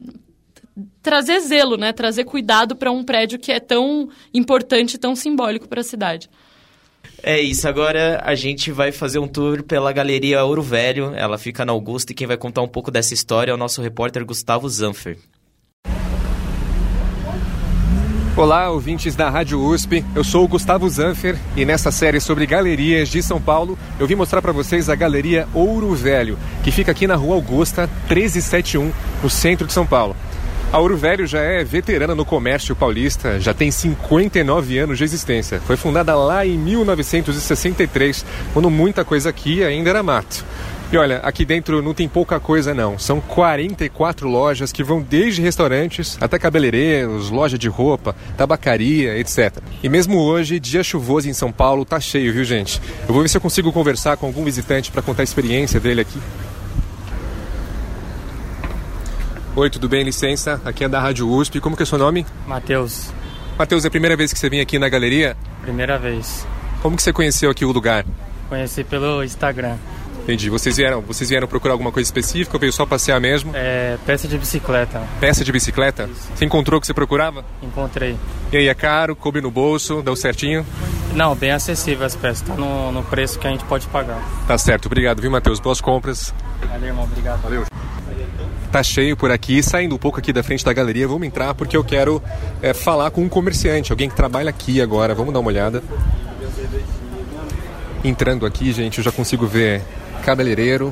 trazer 1.02 1.40
zelo, 1.42 1.78
né? 1.78 1.92
Trazer 1.92 2.24
cuidado 2.24 2.76
para 2.76 2.92
um 2.92 3.04
prédio 3.04 3.38
que 3.38 3.52
é 3.52 3.60
tão 3.60 4.10
importante, 4.34 4.98
tão 4.98 5.16
simbólico 5.16 5.68
para 5.68 5.82
a 5.82 5.84
cidade. 5.84 6.30
É 7.26 7.40
isso, 7.40 7.70
agora 7.70 8.22
a 8.26 8.36
gente 8.36 8.70
vai 8.70 8.92
fazer 8.92 9.18
um 9.18 9.30
tour 9.30 9.64
pela 9.64 9.94
Galeria 9.94 10.44
Ouro 10.44 10.62
Velho. 10.62 11.14
Ela 11.16 11.38
fica 11.38 11.64
na 11.64 11.72
Augusta 11.72 12.12
e 12.12 12.16
quem 12.16 12.28
vai 12.28 12.36
contar 12.36 12.62
um 12.62 12.68
pouco 12.68 12.92
dessa 12.92 13.14
história 13.14 13.50
é 13.50 13.54
o 13.54 13.58
nosso 13.58 13.82
repórter 13.82 14.26
Gustavo 14.26 14.68
Zanfer. 14.68 15.18
Olá, 18.36 18.70
ouvintes 18.72 19.16
da 19.16 19.30
Rádio 19.30 19.64
USP. 19.64 20.04
Eu 20.14 20.22
sou 20.22 20.44
o 20.44 20.48
Gustavo 20.50 20.90
Zanfer 20.90 21.38
e 21.56 21.64
nessa 21.64 21.92
série 21.92 22.20
sobre 22.20 22.46
galerias 22.46 23.08
de 23.08 23.24
São 23.24 23.42
Paulo, 23.42 23.80
eu 23.98 24.06
vim 24.06 24.16
mostrar 24.16 24.42
para 24.42 24.52
vocês 24.52 24.90
a 24.90 24.96
Galeria 24.96 25.48
Ouro 25.54 25.96
Velho, 25.96 26.38
que 26.62 26.72
fica 26.72 26.92
aqui 26.92 27.08
na 27.08 27.16
Rua 27.16 27.36
Augusta, 27.36 27.88
1371, 28.10 28.92
no 29.24 29.30
centro 29.30 29.66
de 29.66 29.72
São 29.72 29.86
Paulo. 29.86 30.14
A 30.74 30.80
Ouro 30.80 30.98
Velho 30.98 31.28
já 31.28 31.40
é 31.40 31.64
veterana 31.64 32.16
no 32.16 32.26
comércio 32.26 32.76
paulista, 32.76 33.40
já 33.40 33.54
tem 33.54 33.70
59 33.70 34.80
anos 34.80 34.98
de 34.98 35.04
existência. 35.04 35.60
Foi 35.60 35.78
fundada 35.78 36.16
lá 36.16 36.44
em 36.48 36.58
1963, 36.58 38.26
quando 38.54 38.72
muita 38.72 39.06
coisa 39.06 39.30
aqui 39.30 39.64
ainda 39.64 39.92
era 39.92 40.02
mato. 40.02 40.44
E 40.92 40.98
olha, 40.98 41.18
aqui 41.18 41.46
dentro 41.46 41.80
não 41.84 41.94
tem 41.94 42.10
pouca 42.10 42.40
coisa 42.40 42.74
não. 42.74 42.98
São 42.98 43.22
44 43.22 44.28
lojas 44.28 44.72
que 44.72 44.84
vão 44.84 45.00
desde 45.00 45.44
restaurantes 45.44 46.18
até 46.20 46.40
cabeleireiros, 46.40 47.30
loja 47.30 47.56
de 47.56 47.70
roupa, 47.70 48.16
tabacaria, 48.36 49.16
etc. 49.20 49.56
E 49.84 49.88
mesmo 49.88 50.18
hoje, 50.18 50.60
dia 50.60 50.84
chuvoso 50.84 51.30
em 51.30 51.34
São 51.34 51.52
Paulo, 51.52 51.86
tá 51.86 52.00
cheio, 52.00 52.34
viu 52.34 52.44
gente? 52.44 52.82
Eu 53.08 53.14
vou 53.14 53.22
ver 53.22 53.30
se 53.30 53.38
eu 53.38 53.42
consigo 53.42 53.72
conversar 53.72 54.18
com 54.18 54.26
algum 54.26 54.44
visitante 54.44 54.92
para 54.92 55.04
contar 55.04 55.22
a 55.22 55.24
experiência 55.24 55.80
dele 55.80 56.02
aqui. 56.02 56.20
Oi, 59.56 59.70
tudo 59.70 59.88
bem? 59.88 60.04
Licença. 60.04 60.60
Aqui 60.66 60.84
é 60.84 60.90
da 60.90 61.00
Rádio 61.00 61.30
USP. 61.30 61.60
Como 61.60 61.76
que 61.76 61.84
é 61.84 61.86
o 61.86 61.88
seu 61.88 62.00
nome? 62.00 62.26
Matheus. 62.48 63.12
Matheus, 63.58 63.86
é 63.86 63.88
a 63.88 63.92
primeira 63.92 64.18
vez 64.18 64.34
que 64.34 64.40
você 64.40 64.50
vem 64.50 64.60
aqui 64.60 64.80
na 64.80 64.90
galeria? 64.90 65.38
Primeira 65.62 66.00
vez. 66.00 66.48
Como 66.82 66.96
que 66.96 67.04
você 67.04 67.14
conheceu 67.14 67.52
aqui 67.52 67.64
o 67.64 67.72
lugar? 67.72 68.04
Conheci 68.50 68.84
pelo 68.84 69.24
Instagram. 69.24 69.78
Entendi. 70.24 70.50
Vocês 70.50 70.78
vieram, 70.78 71.02
vocês 71.02 71.30
vieram 71.30 71.48
procurar 71.48 71.76
alguma 71.76 71.92
coisa 71.92 72.08
específica 72.08 72.56
ou 72.56 72.60
veio 72.60 72.74
só 72.74 72.84
passear 72.84 73.22
mesmo? 73.22 73.52
É, 73.54 73.96
peça 74.08 74.28
de 74.28 74.40
bicicleta. 74.40 75.00
Peça 75.20 75.44
de 75.46 75.52
bicicleta? 75.52 76.10
Isso. 76.12 76.30
Você 76.34 76.46
encontrou 76.46 76.80
o 76.80 76.82
que 76.82 76.88
você 76.88 76.94
procurava? 76.94 77.46
Encontrei. 77.62 78.18
E 78.52 78.58
aí, 78.58 78.68
é 78.68 78.74
caro? 78.74 79.16
Coube 79.16 79.40
no 79.40 79.52
bolso? 79.52 80.02
Deu 80.02 80.16
certinho? 80.16 80.66
Não, 81.14 81.36
bem 81.36 81.52
acessível 81.52 82.08
as 82.08 82.16
peças. 82.16 82.42
Tá 82.42 82.56
no, 82.56 82.92
no 82.92 83.04
preço 83.04 83.38
que 83.38 83.46
a 83.46 83.52
gente 83.52 83.66
pode 83.66 83.86
pagar. 83.86 84.20
Tá 84.48 84.58
certo. 84.58 84.88
Obrigado, 84.88 85.22
viu, 85.22 85.30
Matheus? 85.30 85.60
Boas 85.60 85.80
compras. 85.80 86.34
Valeu, 86.68 86.88
irmão. 86.88 87.04
Obrigado. 87.04 87.40
Valeu. 87.44 87.73
Tá 88.74 88.82
cheio 88.82 89.16
por 89.16 89.30
aqui, 89.30 89.62
saindo 89.62 89.94
um 89.94 90.00
pouco 90.00 90.18
aqui 90.18 90.34
da 90.34 90.42
frente 90.42 90.66
da 90.66 90.74
galeria, 90.74 91.08
vamos 91.08 91.28
entrar 91.28 91.54
porque 91.54 91.78
eu 91.78 91.84
quero 91.84 92.20
é, 92.60 92.74
falar 92.74 93.12
com 93.12 93.22
um 93.22 93.30
comerciante, 93.30 93.92
alguém 93.92 94.10
que 94.10 94.16
trabalha 94.16 94.50
aqui 94.50 94.82
agora. 94.82 95.14
Vamos 95.14 95.32
dar 95.32 95.42
uma 95.42 95.50
olhada. 95.50 95.84
Entrando 98.04 98.48
aqui, 98.48 98.74
gente, 98.74 98.98
eu 98.98 99.04
já 99.04 99.12
consigo 99.12 99.46
ver 99.46 99.84
cabeleireiro, 100.26 100.92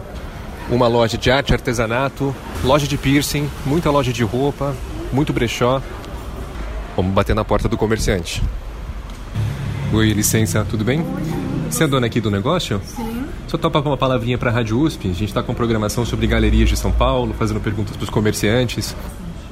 uma 0.69 0.87
loja 0.87 1.17
de 1.17 1.31
arte 1.31 1.53
artesanato, 1.53 2.35
loja 2.63 2.87
de 2.87 2.99
piercing, 2.99 3.49
muita 3.65 3.89
loja 3.89 4.13
de 4.13 4.23
roupa, 4.23 4.75
muito 5.11 5.33
brechó. 5.33 5.81
Vamos 6.95 7.11
bater 7.13 7.35
na 7.35 7.43
porta 7.43 7.67
do 7.67 7.79
comerciante. 7.79 8.43
Oi, 9.91 10.13
licença, 10.13 10.63
tudo 10.69 10.85
bem? 10.85 11.03
Você 11.67 11.85
é 11.85 11.87
dona 11.87 12.05
aqui 12.05 12.21
do 12.21 12.29
negócio? 12.29 12.79
Sim. 12.85 13.10
Só 13.51 13.57
topa 13.57 13.81
uma 13.81 13.97
palavrinha 13.97 14.37
para 14.37 14.49
a 14.49 14.53
Rádio 14.53 14.79
USP? 14.79 15.09
A 15.09 15.13
gente 15.13 15.25
está 15.25 15.43
com 15.43 15.53
programação 15.53 16.05
sobre 16.05 16.25
galerias 16.25 16.69
de 16.69 16.77
São 16.77 16.89
Paulo, 16.89 17.35
fazendo 17.37 17.59
perguntas 17.59 17.97
para 17.97 18.05
os 18.05 18.09
comerciantes. 18.09 18.95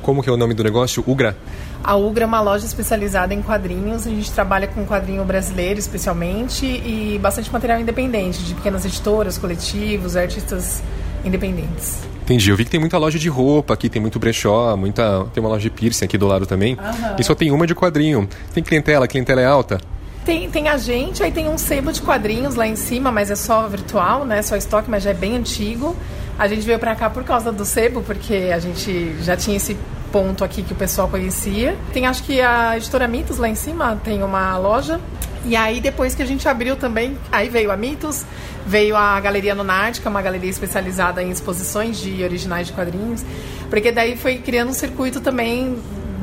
Como 0.01 0.23
que 0.23 0.29
é 0.29 0.31
o 0.31 0.37
nome 0.37 0.53
do 0.53 0.63
negócio? 0.63 1.03
Ugra? 1.05 1.35
A 1.83 1.97
Ugra 1.97 2.23
é 2.23 2.25
uma 2.25 2.39
loja 2.39 2.65
especializada 2.65 3.33
em 3.33 3.41
quadrinhos. 3.41 4.07
A 4.07 4.09
gente 4.09 4.31
trabalha 4.31 4.67
com 4.67 4.85
quadrinho 4.85 5.25
brasileiro, 5.25 5.81
especialmente, 5.81 6.65
e 6.65 7.19
bastante 7.21 7.51
material 7.51 7.81
independente, 7.81 8.41
de 8.41 8.53
pequenas 8.53 8.85
editoras, 8.85 9.37
coletivos, 9.37 10.15
artistas 10.15 10.81
independentes. 11.25 11.99
Entendi. 12.23 12.51
Eu 12.51 12.55
vi 12.55 12.63
que 12.63 12.71
tem 12.71 12.79
muita 12.79 12.97
loja 12.97 13.19
de 13.19 13.27
roupa 13.27 13.73
aqui, 13.73 13.89
tem 13.89 14.01
muito 14.01 14.17
brechó, 14.17 14.77
muita... 14.77 15.25
tem 15.33 15.43
uma 15.43 15.49
loja 15.49 15.63
de 15.63 15.71
piercing 15.71 16.05
aqui 16.05 16.17
do 16.17 16.25
lado 16.25 16.45
também. 16.45 16.75
Uhum. 16.75 17.15
E 17.19 17.23
só 17.25 17.35
tem 17.35 17.51
uma 17.51 17.67
de 17.67 17.75
quadrinho. 17.75 18.29
Tem 18.53 18.63
clientela? 18.63 19.03
A 19.03 19.07
clientela 19.09 19.41
é 19.41 19.45
alta? 19.45 19.77
Tem, 20.29 20.47
tem 20.47 20.67
a 20.67 20.77
gente, 20.77 21.23
aí 21.23 21.31
tem 21.31 21.49
um 21.49 21.57
sebo 21.57 21.91
de 21.91 22.03
quadrinhos 22.03 22.53
lá 22.53 22.67
em 22.67 22.75
cima, 22.75 23.11
mas 23.11 23.31
é 23.31 23.35
só 23.35 23.67
virtual, 23.67 24.25
né? 24.25 24.43
Só 24.43 24.55
estoque, 24.55 24.87
mas 24.87 25.01
já 25.01 25.09
é 25.09 25.13
bem 25.15 25.35
antigo. 25.35 25.95
A 26.37 26.47
gente 26.47 26.61
veio 26.61 26.77
para 26.77 26.95
cá 26.95 27.09
por 27.09 27.23
causa 27.23 27.51
do 27.51 27.65
sebo, 27.65 28.03
porque 28.03 28.51
a 28.53 28.59
gente 28.59 29.15
já 29.23 29.35
tinha 29.35 29.57
esse 29.57 29.75
ponto 30.11 30.43
aqui 30.43 30.61
que 30.61 30.71
o 30.71 30.75
pessoal 30.75 31.07
conhecia. 31.07 31.75
Tem 31.91 32.05
acho 32.05 32.21
que 32.21 32.39
a 32.41 32.77
editora 32.77 33.07
Mitos 33.07 33.39
lá 33.39 33.49
em 33.49 33.55
cima 33.55 33.99
tem 34.03 34.21
uma 34.21 34.55
loja. 34.59 35.01
E 35.45 35.55
aí 35.55 35.81
depois 35.81 36.13
que 36.13 36.21
a 36.21 36.25
gente 36.27 36.47
abriu 36.47 36.75
também, 36.75 37.17
aí 37.31 37.49
veio 37.49 37.71
a 37.71 37.75
Mitos, 37.75 38.23
veio 38.67 38.95
a 38.95 39.19
Galeria 39.19 39.55
Nonártica, 39.55 40.11
uma 40.11 40.21
galeria 40.21 40.51
especializada 40.51 41.23
em 41.23 41.31
exposições 41.31 41.97
de 41.97 42.23
originais 42.23 42.67
de 42.67 42.73
quadrinhos, 42.73 43.25
porque 43.67 43.91
daí 43.91 44.15
foi 44.15 44.37
criando 44.37 44.69
um 44.69 44.73
circuito 44.73 45.21
também 45.21 45.75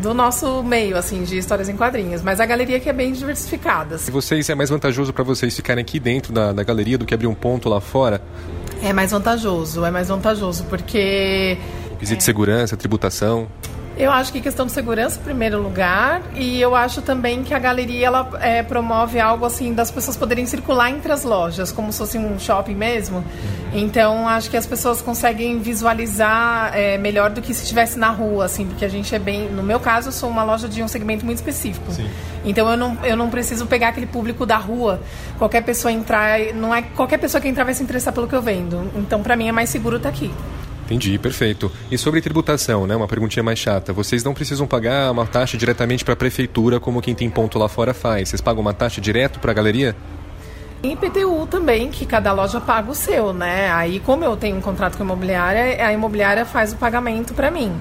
do 0.06 0.14
nosso 0.14 0.62
meio, 0.62 0.96
assim, 0.96 1.24
de 1.24 1.36
histórias 1.36 1.68
em 1.68 1.76
quadrinhos. 1.76 2.22
Mas 2.22 2.38
a 2.38 2.46
galeria 2.46 2.78
que 2.78 2.88
é 2.88 2.92
bem 2.92 3.12
diversificada. 3.12 3.96
E 4.06 4.10
vocês, 4.10 4.48
é 4.48 4.54
mais 4.54 4.70
vantajoso 4.70 5.12
para 5.12 5.24
vocês 5.24 5.54
ficarem 5.54 5.82
aqui 5.82 5.98
dentro 5.98 6.32
da, 6.32 6.52
da 6.52 6.62
galeria 6.62 6.96
do 6.96 7.04
que 7.04 7.12
abrir 7.12 7.26
um 7.26 7.34
ponto 7.34 7.68
lá 7.68 7.80
fora? 7.80 8.22
É 8.82 8.92
mais 8.92 9.10
vantajoso, 9.10 9.84
é 9.84 9.90
mais 9.90 10.08
vantajoso, 10.08 10.64
porque... 10.64 11.58
Quesito 11.98 12.20
é... 12.20 12.24
segurança, 12.24 12.76
tributação... 12.76 13.48
Eu 13.96 14.10
acho 14.10 14.30
que 14.30 14.42
questão 14.42 14.66
de 14.66 14.72
segurança 14.72 15.18
em 15.18 15.22
primeiro 15.22 15.60
lugar 15.62 16.20
e 16.34 16.60
eu 16.60 16.74
acho 16.74 17.00
também 17.00 17.42
que 17.42 17.54
a 17.54 17.58
galeria 17.58 18.08
ela 18.08 18.28
é, 18.42 18.62
promove 18.62 19.18
algo 19.18 19.46
assim 19.46 19.72
das 19.72 19.90
pessoas 19.90 20.18
poderem 20.18 20.44
circular 20.44 20.90
entre 20.90 21.10
as 21.10 21.24
lojas 21.24 21.72
como 21.72 21.90
se 21.90 21.98
fosse 21.98 22.18
um 22.18 22.38
shopping 22.38 22.74
mesmo. 22.74 23.24
Então 23.72 24.28
acho 24.28 24.50
que 24.50 24.56
as 24.56 24.66
pessoas 24.66 25.00
conseguem 25.00 25.60
visualizar 25.60 26.76
é, 26.76 26.98
melhor 26.98 27.30
do 27.30 27.40
que 27.40 27.54
se 27.54 27.62
estivesse 27.62 27.98
na 27.98 28.10
rua 28.10 28.44
assim, 28.44 28.66
porque 28.66 28.84
a 28.84 28.88
gente 28.88 29.14
é 29.14 29.18
bem, 29.18 29.48
no 29.50 29.62
meu 29.62 29.80
caso 29.80 30.08
eu 30.08 30.12
sou 30.12 30.28
uma 30.28 30.44
loja 30.44 30.68
de 30.68 30.82
um 30.82 30.88
segmento 30.88 31.24
muito 31.24 31.38
específico. 31.38 31.90
Sim. 31.90 32.10
Então 32.44 32.70
eu 32.70 32.76
não, 32.76 32.98
eu 33.02 33.16
não 33.16 33.30
preciso 33.30 33.64
pegar 33.64 33.88
aquele 33.88 34.06
público 34.06 34.44
da 34.44 34.58
rua. 34.58 35.00
Qualquer 35.38 35.62
pessoa 35.62 35.90
entrar, 35.90 36.38
não 36.54 36.74
é 36.74 36.82
qualquer 36.82 37.18
pessoa 37.18 37.40
que 37.40 37.48
entrar 37.48 37.64
vai 37.64 37.72
se 37.72 37.82
interessar 37.82 38.12
pelo 38.12 38.28
que 38.28 38.34
eu 38.34 38.42
vendo. 38.42 38.90
Então 38.94 39.22
para 39.22 39.34
mim 39.36 39.48
é 39.48 39.52
mais 39.52 39.70
seguro 39.70 39.96
estar 39.96 40.10
aqui. 40.10 40.30
Entendi, 40.86 41.18
perfeito. 41.18 41.70
E 41.90 41.98
sobre 41.98 42.20
tributação, 42.20 42.86
né? 42.86 42.94
Uma 42.94 43.08
perguntinha 43.08 43.42
mais 43.42 43.58
chata. 43.58 43.92
Vocês 43.92 44.22
não 44.22 44.32
precisam 44.32 44.68
pagar 44.68 45.10
uma 45.10 45.26
taxa 45.26 45.56
diretamente 45.56 46.04
para 46.04 46.14
a 46.14 46.16
prefeitura 46.16 46.78
como 46.78 47.02
quem 47.02 47.12
tem 47.12 47.28
ponto 47.28 47.58
lá 47.58 47.68
fora 47.68 47.92
faz. 47.92 48.28
Vocês 48.28 48.40
pagam 48.40 48.60
uma 48.60 48.72
taxa 48.72 49.00
direto 49.00 49.40
para 49.40 49.50
a 49.50 49.54
galeria? 49.54 49.96
E 50.84 50.92
IPTU 50.92 51.48
também, 51.50 51.90
que 51.90 52.06
cada 52.06 52.32
loja 52.32 52.60
paga 52.60 52.88
o 52.88 52.94
seu, 52.94 53.32
né? 53.32 53.72
Aí, 53.72 53.98
como 53.98 54.24
eu 54.24 54.36
tenho 54.36 54.56
um 54.56 54.60
contrato 54.60 54.96
com 54.96 55.02
a 55.02 55.06
imobiliária, 55.06 55.84
a 55.84 55.92
imobiliária 55.92 56.44
faz 56.44 56.72
o 56.72 56.76
pagamento 56.76 57.34
para 57.34 57.50
mim. 57.50 57.74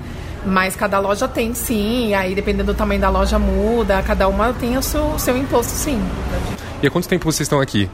Mas 0.44 0.76
cada 0.76 0.98
loja 1.00 1.28
tem 1.28 1.54
sim, 1.54 2.16
aí 2.16 2.34
dependendo 2.34 2.74
do 2.74 2.78
tamanho 2.78 3.02
da 3.02 3.10
loja 3.10 3.38
muda, 3.38 4.02
cada 4.02 4.28
uma 4.28 4.52
tem 4.54 4.78
o 4.78 4.82
seu, 4.82 5.04
o 5.06 5.20
seu 5.20 5.38
imposto 5.38 5.74
sim. 5.74 6.02
E 6.82 6.88
há 6.88 6.92
quanto 6.92 7.08
tempo 7.08 7.26
vocês 7.26 7.46
estão 7.46 7.60
aqui? 7.60 7.90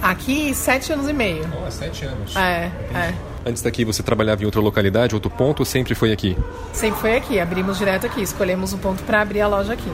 Aqui, 0.00 0.54
sete 0.54 0.92
anos 0.92 1.08
e 1.08 1.12
meio. 1.12 1.46
Oh, 1.66 1.70
sete 1.70 2.04
anos. 2.04 2.34
É, 2.36 2.70
é. 2.94 3.31
Antes 3.44 3.62
daqui 3.62 3.84
você 3.84 4.02
trabalhava 4.02 4.42
em 4.42 4.44
outra 4.44 4.60
localidade, 4.60 5.14
outro 5.14 5.30
ponto, 5.30 5.60
ou 5.60 5.66
sempre 5.66 5.94
foi 5.94 6.12
aqui? 6.12 6.36
Sempre 6.72 7.00
foi 7.00 7.16
aqui, 7.16 7.40
abrimos 7.40 7.78
direto 7.78 8.06
aqui, 8.06 8.22
escolhemos 8.22 8.72
um 8.72 8.78
ponto 8.78 9.02
para 9.02 9.20
abrir 9.20 9.40
a 9.40 9.48
loja 9.48 9.72
aqui. 9.72 9.90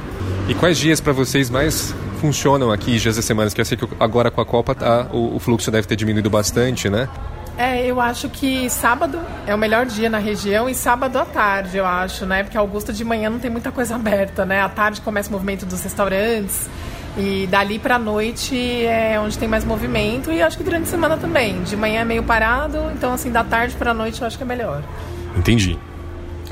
E 0.49 0.55
quais 0.55 0.79
dias 0.79 1.01
para 1.01 1.13
vocês 1.13 1.49
mais 1.49 1.95
funcionam 2.21 2.71
aqui, 2.71 2.99
dias 2.99 3.17
da 3.17 3.23
semana? 3.23 3.51
Que 3.51 3.61
eu 3.61 3.65
sei 3.65 3.77
que 3.77 3.89
agora 3.99 4.31
com 4.31 4.41
a 4.41 4.47
Copa 4.47 4.75
tá, 4.75 5.09
o, 5.13 5.37
o 5.37 5.39
fluxo 5.39 5.71
deve 5.71 5.87
ter 5.87 5.97
diminuído 5.97 6.29
bastante, 6.29 6.91
né? 6.91 7.09
É, 7.57 7.85
eu 7.85 8.01
acho 8.01 8.29
que 8.29 8.71
sábado 8.71 9.19
é 9.45 9.53
o 9.53 9.59
melhor 9.59 9.85
dia 9.85 10.09
na 10.09 10.19
região 10.19 10.69
e 10.69 10.75
sábado 10.75 11.19
à 11.19 11.25
tarde, 11.25 11.77
eu 11.77 11.85
acho, 11.85 12.25
né? 12.25 12.45
Porque 12.45 12.57
Augusta 12.57 12.93
de 12.93 13.05
manhã 13.05 13.29
não 13.29 13.41
tem 13.41 13.51
muita 13.51 13.73
coisa 13.73 13.97
aberta, 13.97 14.45
né? 14.45 14.61
À 14.61 14.69
tarde 14.69 15.01
começa 15.01 15.29
o 15.29 15.33
movimento 15.33 15.67
dos 15.67 15.83
restaurantes 15.83 16.69
e 17.19 17.47
dali 17.49 17.79
pra 17.79 17.99
noite 17.99 18.57
é 18.87 19.19
onde 19.21 19.37
tem 19.37 19.49
mais 19.49 19.65
movimento 19.65 20.31
e 20.31 20.41
acho 20.41 20.57
que 20.57 20.63
durante 20.63 20.85
a 20.85 20.87
semana 20.87 21.17
também. 21.17 21.63
De 21.63 21.77
manhã 21.77 22.01
é 22.01 22.05
meio 22.05 22.23
parado, 22.23 22.79
então 22.95 23.13
assim, 23.13 23.31
da 23.31 23.43
tarde 23.43 23.75
pra 23.77 23.93
noite 23.93 24.21
eu 24.21 24.27
acho 24.27 24.37
que 24.37 24.43
é 24.45 24.47
melhor. 24.47 24.83
Entendi. 25.37 25.79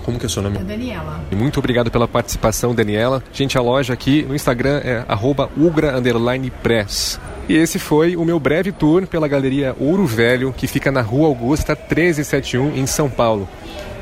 Como 0.04 0.18
que 0.18 0.24
é 0.24 0.28
o 0.28 0.30
seu 0.30 0.42
nome? 0.42 0.58
É 0.58 0.62
Daniela. 0.62 1.20
E 1.32 1.34
muito 1.34 1.58
obrigado 1.58 1.90
pela 1.90 2.06
participação, 2.06 2.72
Daniela. 2.74 3.22
Gente, 3.32 3.58
a 3.58 3.60
loja 3.60 3.92
aqui 3.92 4.22
no 4.22 4.36
Instagram 4.36 4.80
é 4.84 5.04
ugra_press. 5.56 7.18
E 7.48 7.56
esse 7.56 7.78
foi 7.78 8.16
o 8.16 8.24
meu 8.24 8.38
breve 8.38 8.70
tour 8.70 9.06
pela 9.06 9.26
Galeria 9.26 9.74
Ouro 9.80 10.06
Velho, 10.06 10.52
que 10.52 10.66
fica 10.66 10.92
na 10.92 11.00
Rua 11.00 11.26
Augusta 11.26 11.74
1371, 11.74 12.76
em 12.76 12.86
São 12.86 13.10
Paulo. 13.10 13.48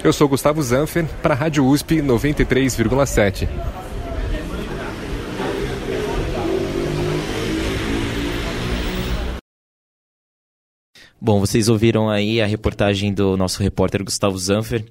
Eu 0.02 0.12
sou 0.12 0.28
Gustavo 0.28 0.62
Zanfer, 0.62 1.06
para 1.22 1.32
a 1.32 1.36
Rádio 1.36 1.64
USP 1.66 2.02
93,7. 2.02 3.48
Bom, 11.20 11.40
vocês 11.40 11.68
ouviram 11.70 12.10
aí 12.10 12.42
a 12.42 12.46
reportagem 12.46 13.12
do 13.12 13.36
nosso 13.36 13.62
repórter 13.62 14.04
Gustavo 14.04 14.36
Zanfer. 14.36 14.84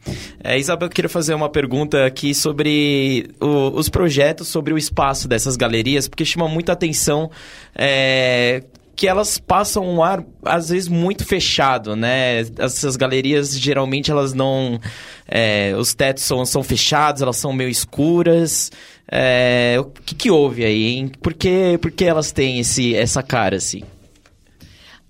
É, 0.44 0.58
Isabel, 0.58 0.88
eu 0.88 0.92
queria 0.92 1.10
fazer 1.10 1.36
uma 1.36 1.50
pergunta 1.50 2.06
aqui 2.06 2.34
sobre 2.34 3.30
o, 3.40 3.70
os 3.78 3.88
projetos, 3.88 4.48
sobre 4.48 4.74
o 4.74 4.78
espaço 4.78 5.28
dessas 5.28 5.56
galerias, 5.56 6.08
porque 6.08 6.26
chama 6.26 6.48
muita 6.48 6.72
atenção 6.72 7.30
é, 7.76 8.64
que 8.96 9.08
elas 9.08 9.38
passam 9.38 9.86
um 9.86 10.04
ar, 10.04 10.24
às 10.44 10.70
vezes, 10.70 10.88
muito 10.88 11.26
fechado, 11.26 11.96
né? 11.96 12.40
Essas 12.58 12.96
galerias, 12.96 13.58
geralmente, 13.58 14.10
elas 14.10 14.34
não... 14.34 14.80
É, 15.28 15.74
os 15.78 15.94
tetos 15.94 16.24
são, 16.24 16.46
são 16.46 16.64
fechados, 16.64 17.22
elas 17.22 17.38
são 17.38 17.52
meio 17.54 17.70
escuras. 17.70 18.72
É, 19.12 19.76
o 19.80 19.86
que, 19.86 20.16
que 20.16 20.32
houve 20.32 20.64
aí, 20.64 20.96
hein? 20.96 21.12
Por 21.22 21.34
que, 21.34 21.78
por 21.80 21.92
que 21.92 22.06
elas 22.06 22.32
têm 22.32 22.60
esse, 22.60 22.96
essa 22.96 23.22
cara, 23.22 23.58
assim? 23.58 23.84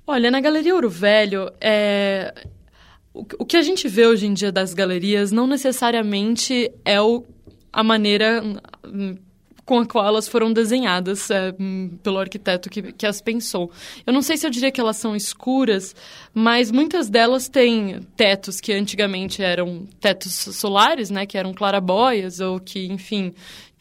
Olha, 0.06 0.30
na 0.30 0.42
Galeria 0.42 0.76
Ouro 0.76 0.90
Velho, 0.90 1.50
é... 1.62 2.34
o 3.14 3.46
que 3.46 3.56
a 3.56 3.62
gente 3.62 3.88
vê 3.88 4.06
hoje 4.06 4.26
em 4.26 4.34
dia 4.34 4.52
das 4.52 4.74
galerias 4.74 5.32
não 5.32 5.48
necessariamente 5.48 6.70
é 6.84 7.02
o... 7.02 7.24
a 7.72 7.84
maneira 7.84 8.44
com 9.66 9.80
a 9.80 9.86
qual 9.86 10.06
elas 10.06 10.28
foram 10.28 10.52
desenhadas 10.52 11.32
é, 11.32 11.54
pelo 12.02 12.20
arquiteto 12.20 12.70
que, 12.70 12.92
que 12.92 13.06
as 13.06 13.22
pensou. 13.22 13.72
Eu 14.06 14.12
não 14.12 14.22
sei 14.22 14.36
se 14.36 14.46
eu 14.46 14.50
diria 14.50 14.72
que 14.72 14.82
elas 14.82 14.98
são 14.98 15.16
escuras, 15.16 15.96
mas 16.34 16.70
muitas 16.70 17.10
delas 17.10 17.48
têm 17.48 18.02
tetos 18.16 18.60
que 18.60 18.74
antigamente 18.74 19.42
eram 19.42 19.88
tetos 20.02 20.34
solares, 20.34 21.10
né, 21.10 21.26
que 21.26 21.38
eram 21.38 21.54
clarabóias 21.54 22.40
ou 22.42 22.60
que, 22.60 22.86
enfim, 22.88 23.34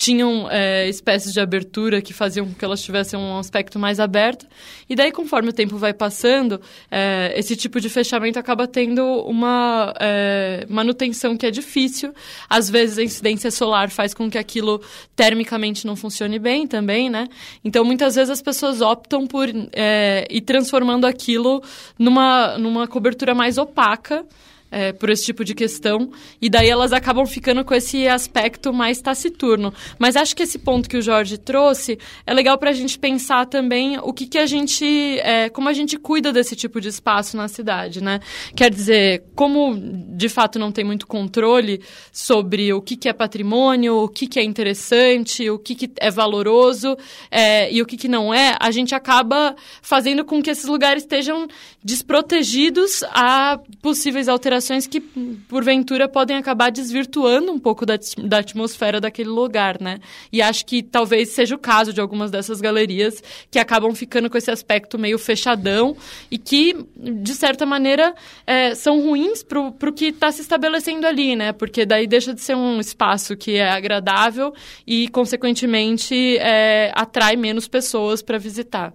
tinham 0.02 0.48
é, 0.50 0.88
espécies 0.88 1.32
de 1.32 1.38
abertura 1.38 2.02
que 2.02 2.12
faziam 2.12 2.44
com 2.44 2.54
que 2.54 2.64
elas 2.64 2.82
tivessem 2.82 3.16
um 3.16 3.38
aspecto 3.38 3.78
mais 3.78 4.00
aberto. 4.00 4.48
E 4.90 4.96
daí, 4.96 5.12
conforme 5.12 5.50
o 5.50 5.52
tempo 5.52 5.76
vai 5.76 5.94
passando, 5.94 6.60
é, 6.90 7.32
esse 7.36 7.54
tipo 7.54 7.80
de 7.80 7.88
fechamento 7.88 8.36
acaba 8.36 8.66
tendo 8.66 9.00
uma 9.20 9.94
é, 10.00 10.66
manutenção 10.68 11.36
que 11.36 11.46
é 11.46 11.52
difícil. 11.52 12.12
Às 12.50 12.68
vezes, 12.68 12.98
a 12.98 13.02
incidência 13.04 13.48
solar 13.52 13.90
faz 13.90 14.12
com 14.12 14.28
que 14.28 14.36
aquilo 14.36 14.82
termicamente 15.14 15.86
não 15.86 15.94
funcione 15.94 16.36
bem 16.36 16.66
também, 16.66 17.08
né? 17.08 17.28
Então, 17.64 17.84
muitas 17.84 18.16
vezes 18.16 18.30
as 18.30 18.42
pessoas 18.42 18.80
optam 18.80 19.24
por 19.24 19.48
ir 19.48 20.40
transformando 20.40 21.06
aquilo 21.06 21.62
numa, 21.96 22.58
numa 22.58 22.88
cobertura 22.88 23.36
mais 23.36 23.56
opaca 23.56 24.26
é, 24.72 24.90
por 24.90 25.10
esse 25.10 25.26
tipo 25.26 25.44
de 25.44 25.54
questão, 25.54 26.10
e 26.40 26.48
daí 26.48 26.70
elas 26.70 26.94
acabam 26.94 27.26
ficando 27.26 27.62
com 27.62 27.74
esse 27.74 28.08
aspecto 28.08 28.72
mais 28.72 29.02
taciturno. 29.02 29.72
Mas 29.98 30.16
acho 30.16 30.34
que 30.34 30.42
esse 30.42 30.58
ponto 30.58 30.88
que 30.88 30.96
o 30.96 31.02
Jorge 31.02 31.36
trouxe 31.36 31.98
é 32.26 32.32
legal 32.32 32.56
para 32.56 32.70
a 32.70 32.72
gente 32.72 32.98
pensar 32.98 33.44
também 33.46 33.98
o 34.02 34.14
que, 34.14 34.26
que 34.26 34.38
a 34.38 34.46
gente, 34.46 35.18
é, 35.20 35.50
como 35.50 35.68
a 35.68 35.74
gente 35.74 35.98
cuida 35.98 36.32
desse 36.32 36.56
tipo 36.56 36.80
de 36.80 36.88
espaço 36.88 37.36
na 37.36 37.48
cidade, 37.48 38.02
né? 38.02 38.20
Quer 38.56 38.70
dizer, 38.70 39.24
como 39.34 39.76
de 39.76 40.28
fato 40.30 40.58
não 40.58 40.72
tem 40.72 40.84
muito 40.84 41.06
controle 41.06 41.82
sobre 42.10 42.72
o 42.72 42.80
que, 42.80 42.96
que 42.96 43.10
é 43.10 43.12
patrimônio, 43.12 43.96
o 43.96 44.08
que, 44.08 44.26
que 44.26 44.40
é 44.40 44.42
interessante, 44.42 45.50
o 45.50 45.58
que, 45.58 45.74
que 45.74 45.90
é 46.00 46.10
valoroso 46.10 46.96
é, 47.30 47.70
e 47.70 47.82
o 47.82 47.86
que, 47.86 47.98
que 47.98 48.08
não 48.08 48.32
é, 48.32 48.56
a 48.58 48.70
gente 48.70 48.94
acaba 48.94 49.54
fazendo 49.82 50.24
com 50.24 50.42
que 50.42 50.48
esses 50.48 50.64
lugares 50.64 51.02
estejam 51.02 51.46
desprotegidos 51.84 53.02
a 53.12 53.60
possíveis 53.82 54.28
alterações 54.28 54.61
que, 54.88 55.00
porventura, 55.48 56.08
podem 56.08 56.36
acabar 56.36 56.70
desvirtuando 56.70 57.52
um 57.52 57.58
pouco 57.58 57.86
da, 57.86 57.98
da 58.24 58.38
atmosfera 58.38 59.00
daquele 59.00 59.28
lugar, 59.28 59.80
né? 59.80 59.98
E 60.32 60.42
acho 60.42 60.64
que 60.66 60.82
talvez 60.82 61.30
seja 61.30 61.54
o 61.54 61.58
caso 61.58 61.92
de 61.92 62.00
algumas 62.00 62.30
dessas 62.30 62.60
galerias 62.60 63.22
que 63.50 63.58
acabam 63.58 63.94
ficando 63.94 64.28
com 64.28 64.38
esse 64.38 64.50
aspecto 64.50 64.98
meio 64.98 65.18
fechadão 65.18 65.96
e 66.30 66.38
que, 66.38 66.74
de 66.96 67.34
certa 67.34 67.64
maneira, 67.64 68.14
é, 68.46 68.74
são 68.74 69.00
ruins 69.00 69.42
para 69.42 69.60
o 69.60 69.92
que 69.92 70.06
está 70.06 70.30
se 70.30 70.42
estabelecendo 70.42 71.06
ali, 71.06 71.36
né? 71.36 71.52
Porque 71.52 71.86
daí 71.86 72.06
deixa 72.06 72.34
de 72.34 72.40
ser 72.40 72.56
um 72.56 72.80
espaço 72.80 73.36
que 73.36 73.56
é 73.56 73.70
agradável 73.70 74.52
e, 74.86 75.08
consequentemente, 75.08 76.36
é, 76.38 76.92
atrai 76.94 77.36
menos 77.36 77.68
pessoas 77.68 78.22
para 78.22 78.38
visitar. 78.38 78.92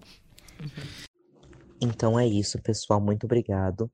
Então 1.82 2.19
é 2.19 2.27
isso, 2.27 2.60
pessoal. 2.62 2.99
Muito 2.99 3.25
obrigado. 3.25 3.89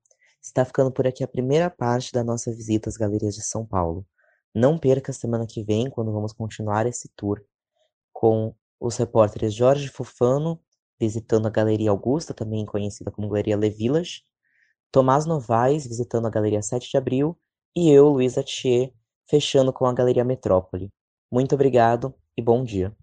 Está 0.53 0.63
ficando 0.63 0.91
por 0.91 1.07
aqui 1.07 1.23
a 1.23 1.27
primeira 1.27 1.67
parte 1.67 2.11
da 2.13 2.23
nossa 2.23 2.51
visita 2.51 2.87
às 2.87 2.95
galerias 2.95 3.33
de 3.33 3.41
São 3.41 3.65
Paulo. 3.65 4.05
Não 4.53 4.77
perca 4.77 5.11
a 5.11 5.13
semana 5.13 5.47
que 5.47 5.63
vem, 5.63 5.89
quando 5.89 6.13
vamos 6.13 6.31
continuar 6.31 6.85
esse 6.85 7.09
tour 7.15 7.43
com 8.13 8.53
os 8.79 8.95
repórteres 8.95 9.51
Jorge 9.51 9.87
Fofano, 9.87 10.61
visitando 10.99 11.47
a 11.47 11.49
Galeria 11.49 11.89
Augusta, 11.89 12.35
também 12.35 12.67
conhecida 12.67 13.09
como 13.09 13.29
Galeria 13.29 13.57
Le 13.57 13.71
Village, 13.71 14.21
Tomás 14.91 15.25
Novaes, 15.25 15.87
visitando 15.87 16.27
a 16.27 16.29
Galeria 16.29 16.61
7 16.61 16.87
de 16.87 16.97
Abril, 16.97 17.35
e 17.75 17.89
eu, 17.89 18.09
Luísa 18.09 18.43
Thier, 18.43 18.93
fechando 19.27 19.73
com 19.73 19.87
a 19.87 19.93
Galeria 19.93 20.23
Metrópole. 20.23 20.93
Muito 21.31 21.55
obrigado 21.55 22.13
e 22.37 22.43
bom 22.43 22.63
dia. 22.63 22.95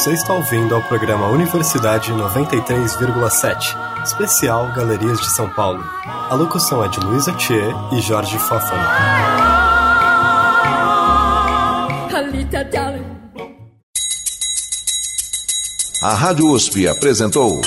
Você 0.00 0.14
está 0.14 0.32
ouvindo 0.32 0.74
ao 0.74 0.82
programa 0.82 1.28
Universidade 1.28 2.10
93,7, 2.10 3.76
especial 4.02 4.72
Galerias 4.72 5.20
de 5.20 5.28
São 5.28 5.46
Paulo. 5.50 5.84
A 6.06 6.34
locução 6.34 6.82
é 6.82 6.88
de 6.88 6.98
Luísa 7.00 7.34
Thier 7.34 7.74
e 7.92 8.00
Jorge 8.00 8.38
Fófano. 8.38 8.82
A 16.00 16.14
Rádio 16.14 16.50
USP 16.50 16.88
apresentou 16.88 17.60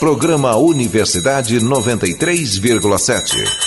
Programa 0.00 0.56
Universidade 0.56 1.60
93,7. 1.60 3.65